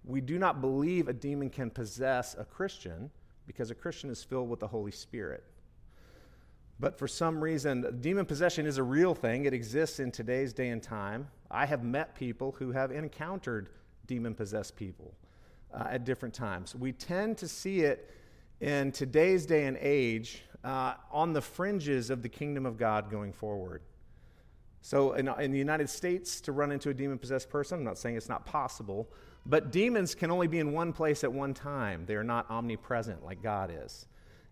We 0.05 0.21
do 0.21 0.37
not 0.37 0.61
believe 0.61 1.07
a 1.07 1.13
demon 1.13 1.49
can 1.49 1.69
possess 1.69 2.35
a 2.37 2.43
Christian 2.43 3.09
because 3.47 3.71
a 3.71 3.75
Christian 3.75 4.09
is 4.09 4.23
filled 4.23 4.49
with 4.49 4.59
the 4.59 4.67
Holy 4.67 4.91
Spirit. 4.91 5.43
But 6.79 6.97
for 6.97 7.07
some 7.07 7.41
reason, 7.41 7.99
demon 8.01 8.25
possession 8.25 8.65
is 8.65 8.77
a 8.77 8.83
real 8.83 9.13
thing. 9.13 9.45
It 9.45 9.53
exists 9.53 9.99
in 9.99 10.11
today's 10.11 10.53
day 10.53 10.69
and 10.69 10.81
time. 10.81 11.27
I 11.51 11.65
have 11.65 11.83
met 11.83 12.15
people 12.15 12.55
who 12.57 12.71
have 12.71 12.91
encountered 12.91 13.69
demon 14.07 14.33
possessed 14.33 14.75
people 14.75 15.13
uh, 15.73 15.87
at 15.89 16.03
different 16.03 16.33
times. 16.33 16.75
We 16.75 16.91
tend 16.91 17.37
to 17.37 17.47
see 17.47 17.81
it 17.81 18.11
in 18.59 18.91
today's 18.91 19.45
day 19.45 19.65
and 19.65 19.77
age 19.79 20.43
uh, 20.63 20.95
on 21.11 21.33
the 21.33 21.41
fringes 21.41 22.09
of 22.09 22.21
the 22.21 22.29
kingdom 22.29 22.65
of 22.65 22.77
God 22.77 23.09
going 23.09 23.33
forward. 23.33 23.81
So, 24.85 25.13
in, 25.13 25.29
in 25.39 25.51
the 25.53 25.57
United 25.57 25.89
States, 25.89 26.41
to 26.41 26.51
run 26.51 26.69
into 26.69 26.89
a 26.89 26.93
demon 26.93 27.17
possessed 27.17 27.49
person, 27.49 27.79
I'm 27.79 27.85
not 27.85 27.97
saying 27.97 28.17
it's 28.17 28.27
not 28.27 28.45
possible, 28.45 29.07
but 29.45 29.71
demons 29.71 30.13
can 30.13 30.29
only 30.29 30.47
be 30.47 30.59
in 30.59 30.73
one 30.73 30.91
place 30.91 31.23
at 31.23 31.31
one 31.31 31.53
time. 31.53 32.05
They 32.05 32.15
are 32.15 32.23
not 32.23 32.51
omnipresent 32.51 33.23
like 33.23 33.41
God 33.41 33.71
is. 33.73 34.07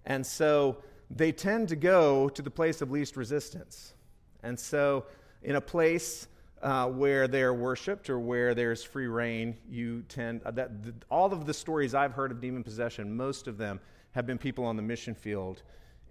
And 0.06 0.26
so, 0.26 0.78
they 1.10 1.34
tend 1.34 1.68
to 1.68 1.76
go 1.76 2.30
to 2.30 2.42
the 2.42 2.50
place 2.50 2.82
of 2.82 2.92
least 2.92 3.18
resistance. 3.18 3.94
And 4.42 4.58
so, 4.58 5.04
in 5.44 5.58
a 5.58 5.62
place 5.62 6.30
uh, 6.62 6.88
where 6.88 7.28
they're 7.28 7.54
worshipped 7.54 8.10
or 8.10 8.18
where 8.18 8.56
there's 8.56 8.86
free 8.86 9.08
reign, 9.08 9.58
you 9.70 10.02
tend 10.08 10.44
uh, 10.46 10.52
that 10.52 10.82
the, 10.82 10.94
all 11.10 11.34
of 11.34 11.46
the 11.46 11.54
stories 11.54 11.94
I've 11.94 12.14
heard 12.14 12.32
of 12.32 12.40
demon 12.40 12.64
possession, 12.64 13.18
most 13.18 13.48
of 13.48 13.58
them 13.58 13.82
have 14.12 14.26
been 14.26 14.38
people 14.38 14.64
on 14.64 14.78
the 14.78 14.82
mission 14.82 15.14
field 15.14 15.64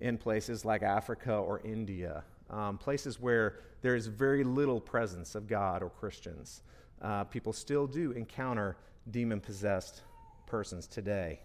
in 0.02 0.18
places 0.18 0.62
like 0.66 0.82
Africa 0.82 1.32
or 1.32 1.60
India, 1.64 2.22
um, 2.50 2.76
places 2.76 3.18
where 3.18 3.60
there 3.82 3.94
is 3.94 4.06
very 4.06 4.44
little 4.44 4.80
presence 4.80 5.34
of 5.34 5.46
God 5.46 5.82
or 5.82 5.90
Christians. 5.90 6.62
Uh, 7.00 7.24
people 7.24 7.52
still 7.52 7.86
do 7.86 8.12
encounter 8.12 8.76
demon 9.10 9.40
possessed 9.40 10.02
persons 10.46 10.86
today. 10.86 11.40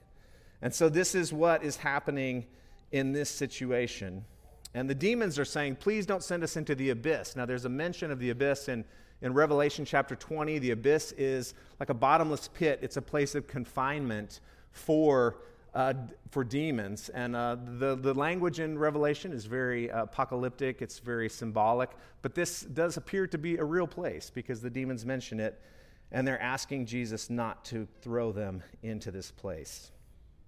And 0.62 0.74
so, 0.74 0.90
this 0.90 1.16
is 1.16 1.32
what 1.32 1.64
is 1.64 1.78
happening 1.78 2.46
in 2.92 3.12
this 3.12 3.30
situation. 3.30 4.26
And 4.74 4.90
the 4.90 4.96
demons 4.96 5.40
are 5.40 5.46
saying, 5.46 5.78
Please 5.78 6.06
don't 6.06 6.24
send 6.24 6.44
us 6.44 6.58
into 6.58 6.76
the 6.76 6.90
abyss. 6.90 7.36
Now, 7.36 7.46
there's 7.46 7.66
a 7.66 7.70
mention 7.70 8.12
of 8.12 8.20
the 8.20 8.32
abyss 8.32 8.68
in, 8.68 8.84
in 9.22 9.34
Revelation 9.34 9.86
chapter 9.86 10.16
20. 10.16 10.60
The 10.60 10.72
abyss 10.72 11.14
is 11.14 11.54
like 11.80 11.90
a 11.90 11.94
bottomless 11.94 12.50
pit, 12.50 12.80
it's 12.82 12.98
a 12.98 13.02
place 13.02 13.36
of 13.36 13.48
confinement 13.48 14.42
for. 14.72 15.38
Uh, 15.76 15.94
for 16.32 16.46
demons. 16.46 17.10
And 17.10 17.36
uh, 17.36 17.58
the, 17.80 17.96
the 17.96 18.14
language 18.14 18.62
in 18.62 18.80
Revelation 18.80 19.34
is 19.34 19.44
very 19.44 19.92
uh, 19.92 20.04
apocalyptic, 20.04 20.82
it's 20.82 21.00
very 21.00 21.28
symbolic, 21.28 21.90
but 22.22 22.34
this 22.34 22.62
does 22.62 22.96
appear 22.96 23.28
to 23.28 23.38
be 23.38 23.58
a 23.58 23.64
real 23.66 23.86
place 23.86 24.32
because 24.34 24.62
the 24.62 24.70
demons 24.70 25.06
mention 25.06 25.38
it, 25.42 25.62
and 26.14 26.26
they're 26.26 26.42
asking 26.42 26.86
Jesus 26.86 27.30
not 27.30 27.66
to 27.66 27.90
throw 28.02 28.32
them 28.32 28.64
into 28.84 29.12
this 29.12 29.32
place. 29.32 29.92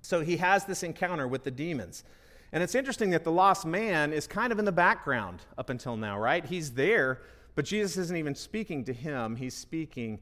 So 0.01 0.21
he 0.21 0.37
has 0.37 0.63
this 0.63 0.81
encounter 0.81 1.27
with 1.27 1.43
the 1.43 1.51
demons. 1.51 2.05
And 2.53 2.63
it's 2.63 2.73
interesting 2.73 3.09
that 3.09 3.25
the 3.25 3.31
lost 3.31 3.65
man 3.65 4.13
is 4.13 4.27
kind 4.27 4.53
of 4.53 4.59
in 4.59 4.63
the 4.63 4.71
background 4.71 5.41
up 5.57 5.69
until 5.69 5.97
now, 5.97 6.17
right? 6.17 6.45
He's 6.45 6.71
there, 6.71 7.19
but 7.55 7.65
Jesus 7.65 7.97
isn't 7.97 8.15
even 8.15 8.33
speaking 8.33 8.85
to 8.85 8.93
him. 8.93 9.35
He's 9.35 9.55
speaking 9.55 10.21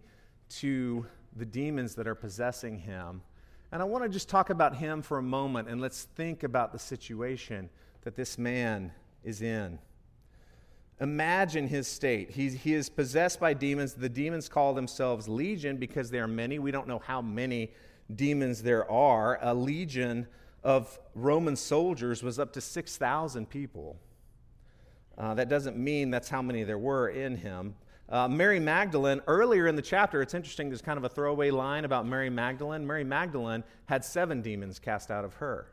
to 0.62 1.06
the 1.36 1.46
demons 1.46 1.94
that 1.94 2.08
are 2.08 2.16
possessing 2.16 2.80
him. 2.80 3.22
And 3.76 3.82
I 3.82 3.86
want 3.88 4.06
to 4.06 4.10
just 4.10 4.30
talk 4.30 4.52
about 4.52 4.78
him 4.78 5.02
for 5.02 5.18
a 5.18 5.22
moment 5.22 5.68
and 5.68 5.82
let's 5.82 6.04
think 6.16 6.44
about 6.44 6.72
the 6.72 6.80
situation 6.80 7.70
that 8.04 8.16
this 8.16 8.38
man 8.38 8.94
is 9.22 9.42
in. 9.42 9.80
Imagine 11.02 11.68
his 11.68 11.86
state. 11.86 12.32
He's, 12.32 12.54
he 12.54 12.74
is 12.74 12.88
possessed 12.88 13.38
by 13.38 13.54
demons. 13.54 13.94
The 13.94 14.08
demons 14.08 14.48
call 14.48 14.74
themselves 14.74 15.28
legion 15.28 15.76
because 15.76 16.10
there 16.10 16.24
are 16.24 16.28
many. 16.30 16.58
We 16.58 16.72
don't 16.72 16.88
know 16.88 17.00
how 17.00 17.22
many 17.22 17.74
demons 18.16 18.64
there 18.64 18.90
are. 18.90 19.40
A 19.42 19.54
legion 19.54 20.26
of 20.64 20.98
Roman 21.14 21.58
soldiers 21.58 22.24
was 22.24 22.40
up 22.40 22.54
to 22.54 22.62
6,000 22.62 23.50
people. 23.50 23.98
Uh, 25.18 25.34
that 25.34 25.50
doesn't 25.50 25.76
mean 25.76 26.12
that's 26.12 26.30
how 26.30 26.42
many 26.42 26.64
there 26.64 26.80
were 26.80 27.10
in 27.10 27.36
him. 27.36 27.76
Uh, 28.08 28.28
Mary 28.28 28.60
Magdalene, 28.60 29.20
earlier 29.26 29.68
in 29.68 29.76
the 29.76 29.82
chapter, 29.82 30.22
it's 30.22 30.36
interesting, 30.36 30.70
there's 30.70 30.82
kind 30.82 30.98
of 30.98 31.04
a 31.04 31.10
throwaway 31.10 31.50
line 31.50 31.86
about 31.86 32.06
Mary 32.06 32.30
Magdalene. 32.30 32.86
Mary 32.86 33.04
Magdalene 33.04 33.64
had 33.88 34.06
seven 34.06 34.42
demons 34.42 34.78
cast 34.78 35.10
out 35.10 35.26
of 35.26 35.34
her. 35.36 35.68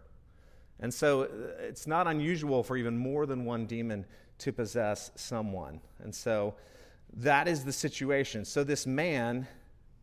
And 0.80 0.92
so 0.92 1.22
uh, 1.22 1.26
it's 1.60 1.86
not 1.86 2.06
unusual 2.06 2.62
for 2.62 2.76
even 2.76 2.96
more 2.96 3.26
than 3.26 3.44
one 3.44 3.66
demon 3.66 4.06
to 4.38 4.52
possess 4.52 5.10
someone. 5.14 5.80
And 6.02 6.14
so 6.14 6.54
that 7.18 7.48
is 7.48 7.64
the 7.64 7.72
situation. 7.72 8.46
So 8.46 8.64
this 8.64 8.86
man 8.86 9.46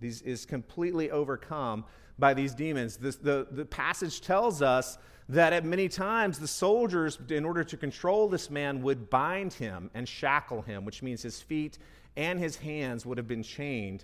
is 0.01 0.45
completely 0.45 1.11
overcome 1.11 1.83
by 2.19 2.33
these 2.33 2.53
demons. 2.53 2.95
This, 2.95 3.15
the, 3.15 3.47
the 3.51 3.65
passage 3.65 4.21
tells 4.21 4.61
us 4.61 4.97
that 5.27 5.51
at 5.51 5.65
many 5.65 5.89
times 5.89 6.39
the 6.39 6.47
soldiers, 6.47 7.17
in 7.29 7.43
order 7.43 7.63
to 7.63 7.75
control 7.75 8.29
this 8.29 8.49
man, 8.49 8.81
would 8.81 9.09
bind 9.09 9.51
him 9.53 9.89
and 9.93 10.07
shackle 10.07 10.61
him, 10.61 10.85
which 10.85 11.01
means 11.03 11.21
his 11.21 11.41
feet 11.41 11.79
and 12.19 12.37
his 12.37 12.57
hands 12.57 13.05
would 13.05 13.17
have 13.17 13.29
been 13.29 13.43
chained, 13.43 14.03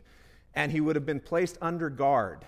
and 0.54 0.72
he 0.72 0.80
would 0.80 0.96
have 0.96 1.06
been 1.06 1.20
placed 1.20 1.58
under 1.62 1.90
guard. 1.90 2.46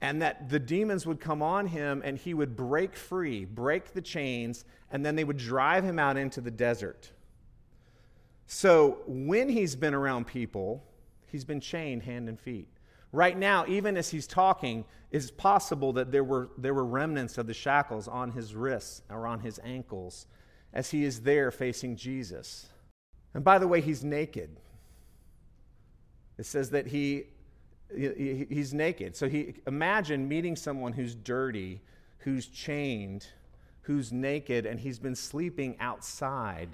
And 0.00 0.22
that 0.22 0.48
the 0.48 0.60
demons 0.60 1.04
would 1.04 1.20
come 1.20 1.42
on 1.42 1.66
him 1.66 2.00
and 2.02 2.16
he 2.16 2.32
would 2.32 2.56
break 2.56 2.96
free, 2.96 3.44
break 3.44 3.92
the 3.92 4.00
chains, 4.00 4.64
and 4.90 5.04
then 5.04 5.16
they 5.16 5.24
would 5.24 5.36
drive 5.36 5.84
him 5.84 5.98
out 5.98 6.16
into 6.16 6.40
the 6.40 6.50
desert. 6.50 7.10
So 8.46 9.00
when 9.06 9.50
he's 9.50 9.76
been 9.76 9.92
around 9.92 10.26
people, 10.26 10.82
he's 11.26 11.44
been 11.44 11.60
chained 11.60 12.04
hand 12.04 12.28
and 12.28 12.40
feet. 12.40 12.68
Right 13.12 13.36
now, 13.36 13.66
even 13.66 13.96
as 13.96 14.08
he's 14.08 14.26
talking, 14.26 14.84
it's 15.10 15.30
possible 15.30 15.92
that 15.94 16.12
there 16.12 16.24
were, 16.24 16.50
there 16.56 16.72
were 16.72 16.84
remnants 16.84 17.36
of 17.36 17.48
the 17.48 17.52
shackles 17.52 18.06
on 18.08 18.30
his 18.30 18.54
wrists 18.54 19.02
or 19.10 19.26
on 19.26 19.40
his 19.40 19.58
ankles 19.64 20.26
as 20.72 20.92
he 20.92 21.04
is 21.04 21.20
there 21.22 21.50
facing 21.50 21.96
Jesus. 21.96 22.68
And 23.34 23.44
by 23.44 23.58
the 23.58 23.68
way, 23.68 23.80
he's 23.80 24.04
naked. 24.04 24.60
It 26.40 26.46
says 26.46 26.70
that 26.70 26.86
he, 26.86 27.24
he 27.94 28.46
he's 28.48 28.72
naked. 28.72 29.14
So 29.14 29.28
he 29.28 29.56
imagine 29.66 30.26
meeting 30.26 30.56
someone 30.56 30.94
who's 30.94 31.14
dirty, 31.14 31.82
who's 32.18 32.46
chained, 32.46 33.26
who's 33.82 34.10
naked, 34.10 34.64
and 34.64 34.80
he's 34.80 34.98
been 34.98 35.14
sleeping 35.14 35.76
outside, 35.80 36.70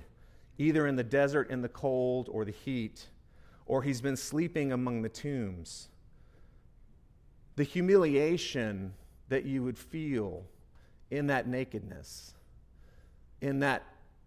either 0.57 0.87
in 0.87 0.95
the 0.95 1.03
desert 1.03 1.51
in 1.51 1.63
the 1.63 1.69
cold 1.69 2.29
or 2.31 2.45
the 2.45 2.53
heat, 2.53 3.09
or 3.67 3.83
he's 3.83 4.01
been 4.01 4.17
sleeping 4.17 4.71
among 4.71 5.03
the 5.03 5.09
tombs 5.09 5.89
the 7.57 7.65
humiliation 7.65 8.93
that 9.29 9.45
you 9.45 9.63
would 9.63 9.79
feel 9.79 10.45
in 11.11 11.27
that 11.27 11.49
nakedness, 11.49 12.35
in 13.41 13.59
that 13.61 13.83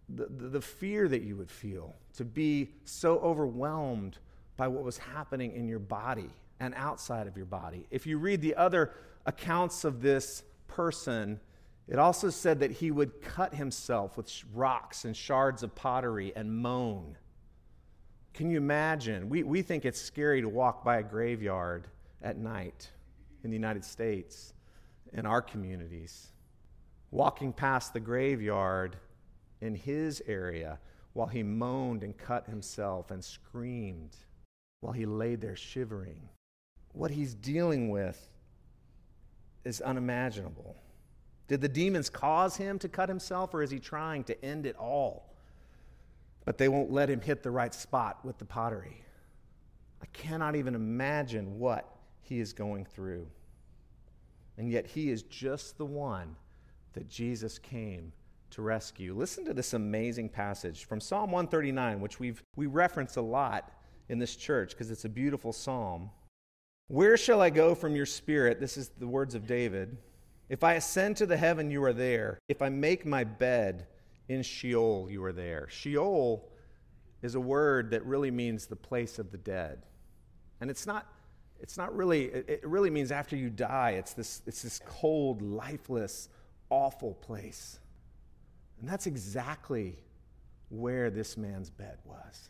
the, 0.09 0.25
the 0.25 0.61
fear 0.61 1.07
that 1.07 1.21
you 1.21 1.37
would 1.37 1.51
feel 1.51 1.95
to 2.17 2.25
be 2.25 2.67
so 2.83 3.19
overwhelmed 3.19 4.17
by 4.59 4.67
what 4.67 4.83
was 4.83 4.97
happening 4.97 5.53
in 5.53 5.69
your 5.69 5.79
body 5.79 6.29
and 6.59 6.73
outside 6.75 7.27
of 7.27 7.37
your 7.37 7.45
body. 7.45 7.87
If 7.91 8.05
you 8.05 8.17
read 8.17 8.41
the 8.41 8.55
other 8.55 8.91
accounts 9.25 9.85
of 9.85 10.01
this 10.01 10.43
person, 10.67 11.39
it 11.87 11.97
also 11.97 12.29
said 12.29 12.59
that 12.59 12.69
he 12.69 12.91
would 12.91 13.21
cut 13.21 13.55
himself 13.55 14.17
with 14.17 14.29
rocks 14.53 15.05
and 15.05 15.15
shards 15.15 15.63
of 15.63 15.73
pottery 15.75 16.33
and 16.35 16.53
moan. 16.53 17.17
Can 18.33 18.51
you 18.51 18.57
imagine? 18.57 19.29
We, 19.29 19.43
we 19.43 19.61
think 19.61 19.85
it's 19.85 20.01
scary 20.01 20.41
to 20.41 20.49
walk 20.49 20.83
by 20.83 20.97
a 20.97 21.03
graveyard 21.03 21.87
at 22.21 22.37
night 22.37 22.89
in 23.45 23.51
the 23.51 23.55
United 23.55 23.85
States, 23.85 24.53
in 25.13 25.25
our 25.25 25.41
communities, 25.41 26.33
walking 27.11 27.53
past 27.53 27.93
the 27.93 28.01
graveyard 28.01 28.97
in 29.61 29.73
his 29.73 30.21
area 30.27 30.79
while 31.13 31.27
he 31.27 31.43
moaned 31.43 32.03
and 32.03 32.17
cut 32.17 32.45
himself 32.47 33.09
and 33.09 33.23
screamed 33.23 34.17
while 34.81 34.93
he 34.93 35.05
lay 35.05 35.35
there 35.35 35.55
shivering. 35.55 36.29
What 36.93 37.11
he's 37.11 37.33
dealing 37.33 37.89
with 37.89 38.29
is 39.63 39.81
unimaginable. 39.81 40.75
Did 41.47 41.61
the 41.61 41.69
demons 41.69 42.09
cause 42.09 42.55
him 42.55 42.79
to 42.79 42.87
cut 42.87 43.09
himself, 43.09 43.53
or 43.53 43.63
is 43.63 43.71
he 43.71 43.79
trying 43.79 44.23
to 44.25 44.45
end 44.45 44.65
it 44.65 44.75
all? 44.77 45.33
But 46.45 46.57
they 46.57 46.67
won't 46.67 46.91
let 46.91 47.09
him 47.09 47.21
hit 47.21 47.43
the 47.43 47.51
right 47.51 47.73
spot 47.73 48.23
with 48.23 48.37
the 48.37 48.45
pottery. 48.45 49.03
I 50.01 50.05
cannot 50.13 50.55
even 50.55 50.75
imagine 50.75 51.59
what 51.59 51.89
he 52.21 52.39
is 52.39 52.53
going 52.53 52.85
through. 52.85 53.27
And 54.57 54.69
yet, 54.69 54.85
he 54.85 55.09
is 55.09 55.23
just 55.23 55.77
the 55.77 55.85
one 55.85 56.35
that 56.93 57.09
Jesus 57.09 57.57
came 57.57 58.11
to 58.51 58.61
rescue. 58.61 59.15
Listen 59.15 59.45
to 59.45 59.53
this 59.53 59.73
amazing 59.73 60.29
passage 60.29 60.85
from 60.85 60.99
Psalm 60.99 61.31
139, 61.31 62.01
which 62.01 62.19
we've, 62.19 62.43
we 62.55 62.65
reference 62.65 63.15
a 63.15 63.21
lot 63.21 63.71
in 64.09 64.19
this 64.19 64.35
church 64.35 64.71
because 64.71 64.91
it's 64.91 65.05
a 65.05 65.09
beautiful 65.09 65.53
psalm. 65.53 66.09
Where 66.87 67.17
shall 67.17 67.41
I 67.41 67.49
go 67.49 67.75
from 67.75 67.95
your 67.95 68.05
spirit? 68.05 68.59
This 68.59 68.75
is 68.75 68.89
the 68.89 69.07
words 69.07 69.35
of 69.35 69.47
David. 69.47 69.97
If 70.49 70.63
I 70.63 70.73
ascend 70.73 71.17
to 71.17 71.25
the 71.25 71.37
heaven, 71.37 71.69
you 71.69 71.83
are 71.83 71.93
there. 71.93 72.39
If 72.47 72.61
I 72.61 72.69
make 72.69 73.05
my 73.05 73.23
bed 73.23 73.85
in 74.27 74.41
Sheol, 74.41 75.07
you 75.09 75.23
are 75.23 75.31
there. 75.31 75.67
Sheol 75.69 76.49
is 77.21 77.35
a 77.35 77.39
word 77.39 77.91
that 77.91 78.03
really 78.05 78.31
means 78.31 78.65
the 78.65 78.75
place 78.75 79.19
of 79.19 79.31
the 79.31 79.37
dead. 79.37 79.85
And 80.59 80.71
it's 80.71 80.87
not 80.87 81.05
it's 81.61 81.77
not 81.77 81.95
really, 81.95 82.25
it 82.25 82.65
really 82.65 82.89
means 82.89 83.11
after 83.11 83.35
you 83.35 83.49
die, 83.49 83.91
it's 83.91 84.13
this, 84.13 84.41
it's 84.47 84.61
this 84.61 84.79
cold, 84.85 85.41
lifeless, 85.41 86.29
awful 86.69 87.15
place. 87.15 87.79
And 88.79 88.89
that's 88.89 89.07
exactly 89.07 89.97
where 90.69 91.09
this 91.09 91.35
man's 91.35 91.69
bed 91.69 91.97
was. 92.05 92.49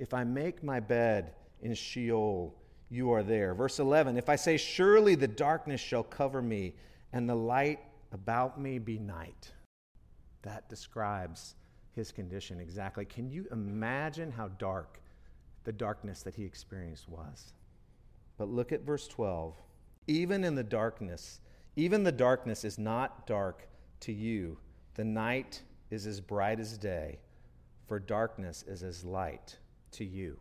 If 0.00 0.14
I 0.14 0.24
make 0.24 0.64
my 0.64 0.80
bed 0.80 1.34
in 1.60 1.74
Sheol, 1.74 2.54
you 2.88 3.12
are 3.12 3.22
there. 3.22 3.54
Verse 3.54 3.78
11 3.78 4.16
If 4.16 4.30
I 4.30 4.36
say, 4.36 4.56
Surely 4.56 5.14
the 5.14 5.28
darkness 5.28 5.78
shall 5.78 6.02
cover 6.02 6.40
me, 6.40 6.74
and 7.12 7.28
the 7.28 7.34
light 7.34 7.80
about 8.10 8.58
me 8.58 8.78
be 8.78 8.98
night. 8.98 9.52
That 10.40 10.70
describes 10.70 11.54
his 11.92 12.12
condition 12.12 12.60
exactly. 12.60 13.04
Can 13.04 13.30
you 13.30 13.46
imagine 13.52 14.32
how 14.32 14.48
dark 14.48 15.02
the 15.64 15.72
darkness 15.72 16.22
that 16.22 16.34
he 16.34 16.44
experienced 16.46 17.06
was? 17.06 17.52
But 18.38 18.48
look 18.48 18.72
at 18.72 18.86
verse 18.86 19.06
12. 19.06 19.54
Even 20.06 20.44
in 20.44 20.54
the 20.54 20.64
darkness, 20.64 21.40
even 21.76 22.04
the 22.04 22.10
darkness 22.10 22.64
is 22.64 22.78
not 22.78 23.26
dark 23.26 23.68
to 24.00 24.12
you. 24.12 24.56
The 24.94 25.04
night 25.04 25.60
is 25.90 26.06
as 26.06 26.22
bright 26.22 26.58
as 26.58 26.78
day, 26.78 27.18
for 27.86 27.98
darkness 27.98 28.64
is 28.66 28.82
as 28.82 29.04
light 29.04 29.58
to 29.92 30.04
you. 30.04 30.38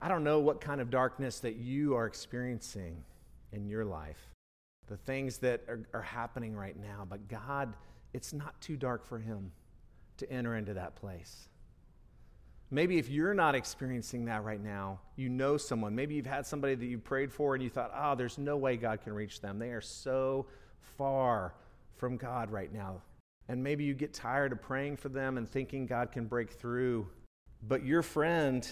I 0.00 0.08
don't 0.08 0.24
know 0.24 0.40
what 0.40 0.60
kind 0.60 0.80
of 0.80 0.90
darkness 0.90 1.40
that 1.40 1.56
you 1.56 1.94
are 1.94 2.06
experiencing 2.06 3.04
in 3.52 3.66
your 3.66 3.84
life, 3.84 4.34
the 4.86 4.96
things 4.96 5.38
that 5.38 5.62
are, 5.68 5.80
are 5.92 6.02
happening 6.02 6.54
right 6.54 6.76
now, 6.76 7.06
but 7.08 7.28
God, 7.28 7.74
it's 8.12 8.32
not 8.32 8.60
too 8.60 8.76
dark 8.76 9.06
for 9.06 9.18
Him 9.18 9.52
to 10.18 10.30
enter 10.30 10.56
into 10.56 10.74
that 10.74 10.96
place. 10.96 11.48
Maybe 12.70 12.98
if 12.98 13.08
you're 13.08 13.34
not 13.34 13.54
experiencing 13.54 14.26
that 14.26 14.44
right 14.44 14.62
now, 14.62 15.00
you 15.16 15.30
know 15.30 15.56
someone. 15.56 15.94
Maybe 15.94 16.14
you've 16.14 16.26
had 16.26 16.46
somebody 16.46 16.74
that 16.74 16.84
you 16.84 16.98
prayed 16.98 17.32
for 17.32 17.54
and 17.54 17.64
you 17.64 17.70
thought, 17.70 17.92
oh, 17.96 18.14
there's 18.14 18.36
no 18.36 18.58
way 18.58 18.76
God 18.76 19.00
can 19.00 19.14
reach 19.14 19.40
them. 19.40 19.58
They 19.58 19.70
are 19.70 19.80
so 19.80 20.46
far 20.98 21.54
from 21.96 22.18
God 22.18 22.50
right 22.50 22.72
now. 22.72 23.00
And 23.48 23.64
maybe 23.64 23.84
you 23.84 23.94
get 23.94 24.12
tired 24.12 24.52
of 24.52 24.60
praying 24.60 24.98
for 24.98 25.08
them 25.08 25.38
and 25.38 25.48
thinking 25.48 25.86
God 25.86 26.12
can 26.12 26.26
break 26.26 26.50
through. 26.50 27.08
But 27.66 27.84
your 27.84 28.02
friend 28.02 28.68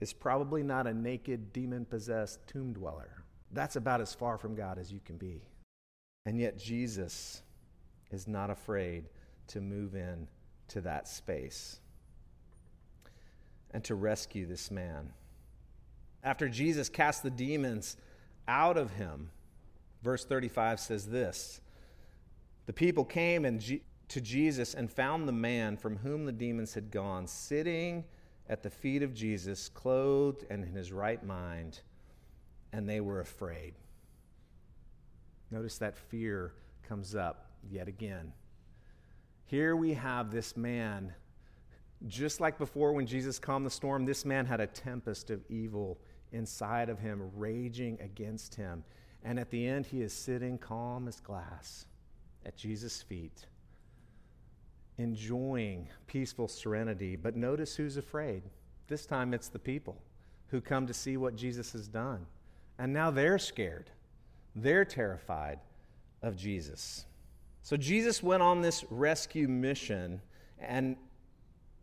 is 0.00 0.12
probably 0.12 0.62
not 0.62 0.86
a 0.86 0.94
naked, 0.94 1.52
demon 1.52 1.84
possessed 1.84 2.46
tomb 2.46 2.72
dweller. 2.72 3.24
That's 3.52 3.76
about 3.76 4.00
as 4.00 4.14
far 4.14 4.38
from 4.38 4.54
God 4.54 4.78
as 4.78 4.92
you 4.92 5.00
can 5.04 5.16
be. 5.16 5.42
And 6.26 6.38
yet, 6.38 6.58
Jesus 6.58 7.42
is 8.10 8.28
not 8.28 8.50
afraid 8.50 9.08
to 9.48 9.60
move 9.60 9.94
in 9.94 10.28
to 10.68 10.80
that 10.82 11.08
space 11.08 11.80
and 13.70 13.82
to 13.84 13.94
rescue 13.94 14.46
this 14.46 14.70
man. 14.70 15.12
After 16.22 16.48
Jesus 16.48 16.88
cast 16.88 17.22
the 17.22 17.30
demons 17.30 17.96
out 18.46 18.76
of 18.76 18.92
him, 18.92 19.30
verse 20.02 20.24
35 20.24 20.80
says 20.80 21.06
this 21.06 21.60
The 22.66 22.72
people 22.72 23.04
came 23.04 23.44
and 23.44 23.60
G- 23.60 23.82
to 24.08 24.20
Jesus 24.20 24.74
and 24.74 24.90
found 24.90 25.28
the 25.28 25.32
man 25.32 25.76
from 25.76 25.96
whom 25.98 26.24
the 26.24 26.32
demons 26.32 26.74
had 26.74 26.90
gone, 26.90 27.26
sitting 27.26 28.04
at 28.48 28.62
the 28.62 28.70
feet 28.70 29.02
of 29.02 29.14
Jesus, 29.14 29.68
clothed 29.68 30.44
and 30.50 30.64
in 30.64 30.72
his 30.72 30.92
right 30.92 31.22
mind, 31.24 31.80
and 32.72 32.88
they 32.88 33.00
were 33.00 33.20
afraid. 33.20 33.74
Notice 35.50 35.78
that 35.78 35.96
fear 35.96 36.52
comes 36.86 37.14
up 37.14 37.46
yet 37.70 37.88
again. 37.88 38.32
Here 39.44 39.76
we 39.76 39.94
have 39.94 40.30
this 40.30 40.56
man, 40.56 41.12
just 42.06 42.40
like 42.40 42.58
before 42.58 42.92
when 42.92 43.06
Jesus 43.06 43.38
calmed 43.38 43.64
the 43.64 43.70
storm, 43.70 44.04
this 44.04 44.24
man 44.24 44.46
had 44.46 44.60
a 44.60 44.66
tempest 44.66 45.30
of 45.30 45.42
evil 45.48 45.98
inside 46.32 46.88
of 46.88 46.98
him, 46.98 47.30
raging 47.34 47.98
against 48.00 48.54
him. 48.54 48.84
And 49.24 49.38
at 49.38 49.50
the 49.50 49.66
end, 49.66 49.86
he 49.86 50.02
is 50.02 50.12
sitting 50.12 50.58
calm 50.58 51.08
as 51.08 51.20
glass 51.20 51.86
at 52.44 52.56
Jesus' 52.56 53.02
feet 53.02 53.46
enjoying 54.98 55.88
peaceful 56.06 56.48
serenity. 56.48 57.16
But 57.16 57.36
notice 57.36 57.76
who's 57.76 57.96
afraid. 57.96 58.42
This 58.88 59.06
time 59.06 59.32
it's 59.32 59.48
the 59.48 59.58
people 59.58 59.96
who 60.48 60.60
come 60.60 60.86
to 60.86 60.94
see 60.94 61.16
what 61.16 61.36
Jesus 61.36 61.72
has 61.72 61.88
done. 61.88 62.26
And 62.78 62.92
now 62.92 63.10
they're 63.10 63.38
scared. 63.38 63.90
They're 64.54 64.84
terrified 64.84 65.60
of 66.22 66.36
Jesus. 66.36 67.06
So 67.62 67.76
Jesus 67.76 68.22
went 68.22 68.42
on 68.42 68.60
this 68.60 68.84
rescue 68.90 69.48
mission 69.48 70.20
and 70.58 70.96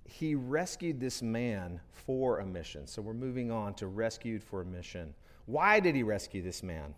he 0.04 0.36
rescued 0.36 1.00
this 1.00 1.22
man 1.22 1.80
for 1.92 2.40
a 2.40 2.46
mission. 2.46 2.88
So 2.88 3.02
we're 3.02 3.14
moving 3.14 3.52
on 3.52 3.74
to 3.76 3.88
rescued 3.88 4.44
for 4.44 4.62
a 4.62 4.66
mission. 4.66 5.14
Why 5.46 5.80
did 5.80 5.96
he 5.96 6.04
rescue 6.04 6.42
this 6.42 6.64
man? 6.64 6.94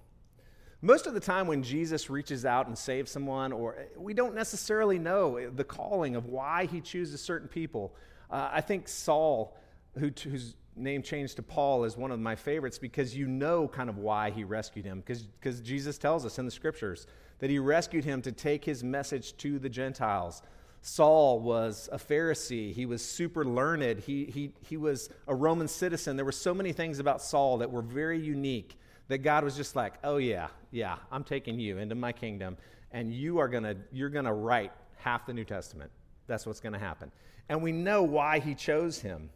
Most 0.82 1.08
of 1.08 1.16
the 1.16 1.20
time, 1.20 1.48
when 1.48 1.64
Jesus 1.64 2.08
reaches 2.10 2.46
out 2.46 2.68
and 2.68 2.78
saves 2.78 3.10
someone, 3.10 3.52
or 3.52 3.88
we 3.98 4.14
don't 4.14 4.36
necessarily 4.36 5.00
know 5.00 5.50
the 5.50 5.64
calling 5.64 6.16
of 6.16 6.28
why 6.28 6.66
he 6.66 6.82
chooses 6.82 7.20
certain 7.20 7.48
people. 7.48 7.96
Uh, 8.30 8.50
I 8.52 8.62
think 8.62 8.88
Saul, 8.88 9.58
who, 9.98 10.12
whose 10.24 10.56
name 10.76 11.02
changed 11.02 11.38
to 11.38 11.44
Paul, 11.44 11.84
is 11.84 11.98
one 11.98 12.12
of 12.12 12.20
my 12.20 12.36
favorites 12.36 12.78
because 12.78 13.18
you 13.18 13.26
know 13.26 13.68
kind 13.68 13.90
of 13.90 13.98
why 13.98 14.30
he 14.30 14.44
rescued 14.44 14.86
him. 14.86 15.04
Because 15.04 15.62
Jesus 15.62 15.98
tells 15.98 16.28
us 16.28 16.38
in 16.38 16.46
the 16.46 16.52
scriptures 16.52 17.08
that 17.40 17.50
he 17.50 17.58
rescued 17.58 18.06
him 18.06 18.22
to 18.22 18.32
take 18.32 18.64
his 18.64 18.84
message 18.84 19.36
to 19.38 19.58
the 19.58 19.70
Gentiles. 19.70 20.44
Saul 20.82 21.40
was 21.40 21.90
a 21.92 21.98
Pharisee. 21.98 22.72
He 22.72 22.86
was 22.86 23.04
super 23.04 23.44
learned. 23.44 24.00
He, 24.00 24.26
he, 24.26 24.52
he 24.62 24.78
was 24.78 25.10
a 25.28 25.34
Roman 25.34 25.68
citizen. 25.68 26.18
There 26.18 26.26
were 26.26 26.32
so 26.32 26.54
many 26.54 26.72
things 26.72 27.00
about 27.00 27.20
Saul 27.20 27.58
that 27.58 27.72
were 27.72 27.82
very 27.82 28.20
unique 28.20 28.78
that 29.08 29.20
God 29.20 29.44
was 29.44 29.56
just 29.56 29.76
like, 29.76 29.94
oh, 30.04 30.18
yeah, 30.18 30.48
yeah, 30.72 30.98
I'm 31.12 31.24
taking 31.24 31.60
you 31.60 31.78
into 31.78 31.96
my 31.96 32.12
kingdom, 32.12 32.58
and 32.92 33.14
you 33.14 33.38
are 33.40 33.48
going 33.48 33.64
to, 33.64 33.78
you're 33.92 34.10
going 34.10 34.26
to 34.26 34.34
write 34.34 34.72
half 34.98 35.26
the 35.26 35.34
New 35.34 35.46
Testament. 35.46 35.92
That's 36.28 36.46
what's 36.46 36.60
going 36.60 36.74
to 36.74 36.80
happen. 36.80 37.12
And 37.50 37.62
we 37.64 37.72
know 37.72 38.04
why 38.04 38.40
he 38.40 38.54
chose 38.54 39.00
him. 39.00 39.30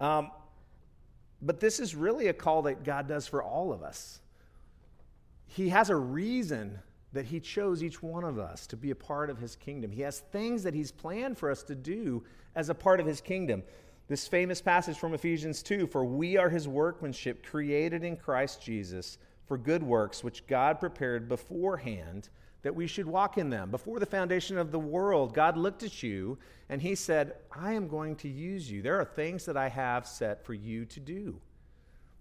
Um, 0.00 0.30
but 1.40 1.60
this 1.60 1.80
is 1.80 1.94
really 1.94 2.28
a 2.28 2.32
call 2.32 2.62
that 2.62 2.84
God 2.84 3.08
does 3.08 3.26
for 3.26 3.42
all 3.42 3.72
of 3.72 3.82
us. 3.82 4.20
He 5.46 5.70
has 5.70 5.88
a 5.88 5.96
reason 5.96 6.78
that 7.12 7.24
he 7.24 7.40
chose 7.40 7.82
each 7.82 8.02
one 8.02 8.24
of 8.24 8.38
us 8.38 8.66
to 8.66 8.76
be 8.76 8.90
a 8.90 8.94
part 8.94 9.30
of 9.30 9.38
his 9.38 9.56
kingdom. 9.56 9.90
He 9.90 10.02
has 10.02 10.20
things 10.20 10.62
that 10.64 10.74
he's 10.74 10.92
planned 10.92 11.38
for 11.38 11.50
us 11.50 11.62
to 11.64 11.74
do 11.74 12.22
as 12.54 12.68
a 12.68 12.74
part 12.74 13.00
of 13.00 13.06
his 13.06 13.20
kingdom. 13.20 13.62
This 14.08 14.26
famous 14.26 14.62
passage 14.62 14.96
from 14.96 15.12
Ephesians 15.12 15.62
2 15.62 15.86
For 15.86 16.02
we 16.02 16.38
are 16.38 16.48
his 16.48 16.66
workmanship, 16.66 17.44
created 17.44 18.02
in 18.02 18.16
Christ 18.16 18.62
Jesus 18.62 19.18
for 19.46 19.58
good 19.58 19.82
works, 19.82 20.24
which 20.24 20.46
God 20.46 20.80
prepared 20.80 21.28
beforehand 21.28 22.30
that 22.62 22.74
we 22.74 22.86
should 22.86 23.06
walk 23.06 23.36
in 23.36 23.50
them. 23.50 23.70
Before 23.70 24.00
the 24.00 24.06
foundation 24.06 24.56
of 24.56 24.72
the 24.72 24.78
world, 24.78 25.34
God 25.34 25.58
looked 25.58 25.82
at 25.82 26.02
you 26.02 26.38
and 26.70 26.80
he 26.80 26.94
said, 26.94 27.34
I 27.52 27.74
am 27.74 27.86
going 27.86 28.16
to 28.16 28.28
use 28.28 28.70
you. 28.70 28.80
There 28.80 28.98
are 28.98 29.04
things 29.04 29.44
that 29.44 29.58
I 29.58 29.68
have 29.68 30.06
set 30.06 30.44
for 30.44 30.54
you 30.54 30.86
to 30.86 31.00
do. 31.00 31.38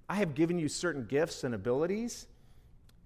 I 0.10 0.16
have 0.16 0.36
given 0.36 0.60
you 0.60 0.70
certain 0.70 1.06
gifts 1.06 1.44
and 1.44 1.56
abilities, 1.56 2.28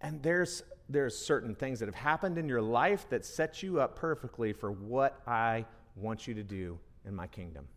and 0.02 0.22
there's, 0.22 0.64
there's 0.90 1.18
certain 1.18 1.56
things 1.56 1.80
that 1.80 1.88
have 1.88 1.96
happened 1.96 2.38
in 2.38 2.50
your 2.50 2.62
life 2.62 3.08
that 3.10 3.26
set 3.26 3.64
you 3.64 3.80
up 3.80 3.96
perfectly 3.96 4.54
for 4.54 4.72
what 4.72 5.22
I 5.26 5.66
want 5.96 6.28
you 6.28 6.34
to 6.34 6.44
do 6.44 6.78
in 7.06 7.16
my 7.16 7.28
kingdom. 7.28 7.68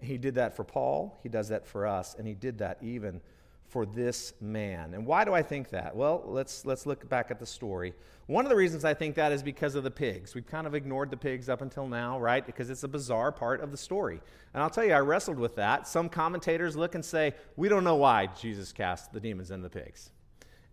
He 0.00 0.18
did 0.18 0.36
that 0.36 0.54
for 0.54 0.64
Paul, 0.64 1.18
he 1.22 1.28
does 1.28 1.48
that 1.48 1.66
for 1.66 1.86
us, 1.86 2.14
and 2.16 2.26
he 2.26 2.34
did 2.34 2.58
that 2.58 2.78
even 2.82 3.20
for 3.68 3.84
this 3.84 4.32
man. 4.40 4.94
And 4.94 5.04
why 5.04 5.24
do 5.24 5.34
I 5.34 5.42
think 5.42 5.70
that? 5.70 5.94
Well, 5.94 6.22
let's 6.26 6.64
let's 6.64 6.86
look 6.86 7.08
back 7.08 7.30
at 7.30 7.38
the 7.38 7.46
story. 7.46 7.94
One 8.26 8.44
of 8.44 8.50
the 8.50 8.56
reasons 8.56 8.84
I 8.84 8.94
think 8.94 9.14
that 9.16 9.32
is 9.32 9.42
because 9.42 9.74
of 9.74 9.84
the 9.84 9.90
pigs. 9.90 10.34
We've 10.34 10.46
kind 10.46 10.66
of 10.66 10.74
ignored 10.74 11.10
the 11.10 11.16
pigs 11.16 11.48
up 11.48 11.60
until 11.62 11.86
now, 11.86 12.18
right? 12.18 12.44
Because 12.44 12.70
it's 12.70 12.82
a 12.82 12.88
bizarre 12.88 13.32
part 13.32 13.60
of 13.60 13.70
the 13.70 13.76
story. 13.76 14.20
And 14.54 14.62
I'll 14.62 14.70
tell 14.70 14.84
you, 14.84 14.92
I 14.92 15.00
wrestled 15.00 15.38
with 15.38 15.56
that. 15.56 15.86
Some 15.86 16.08
commentators 16.08 16.76
look 16.76 16.94
and 16.94 17.04
say, 17.04 17.34
"We 17.56 17.68
don't 17.68 17.84
know 17.84 17.96
why 17.96 18.26
Jesus 18.26 18.72
cast 18.72 19.12
the 19.12 19.20
demons 19.20 19.50
in 19.50 19.62
the 19.62 19.70
pigs." 19.70 20.12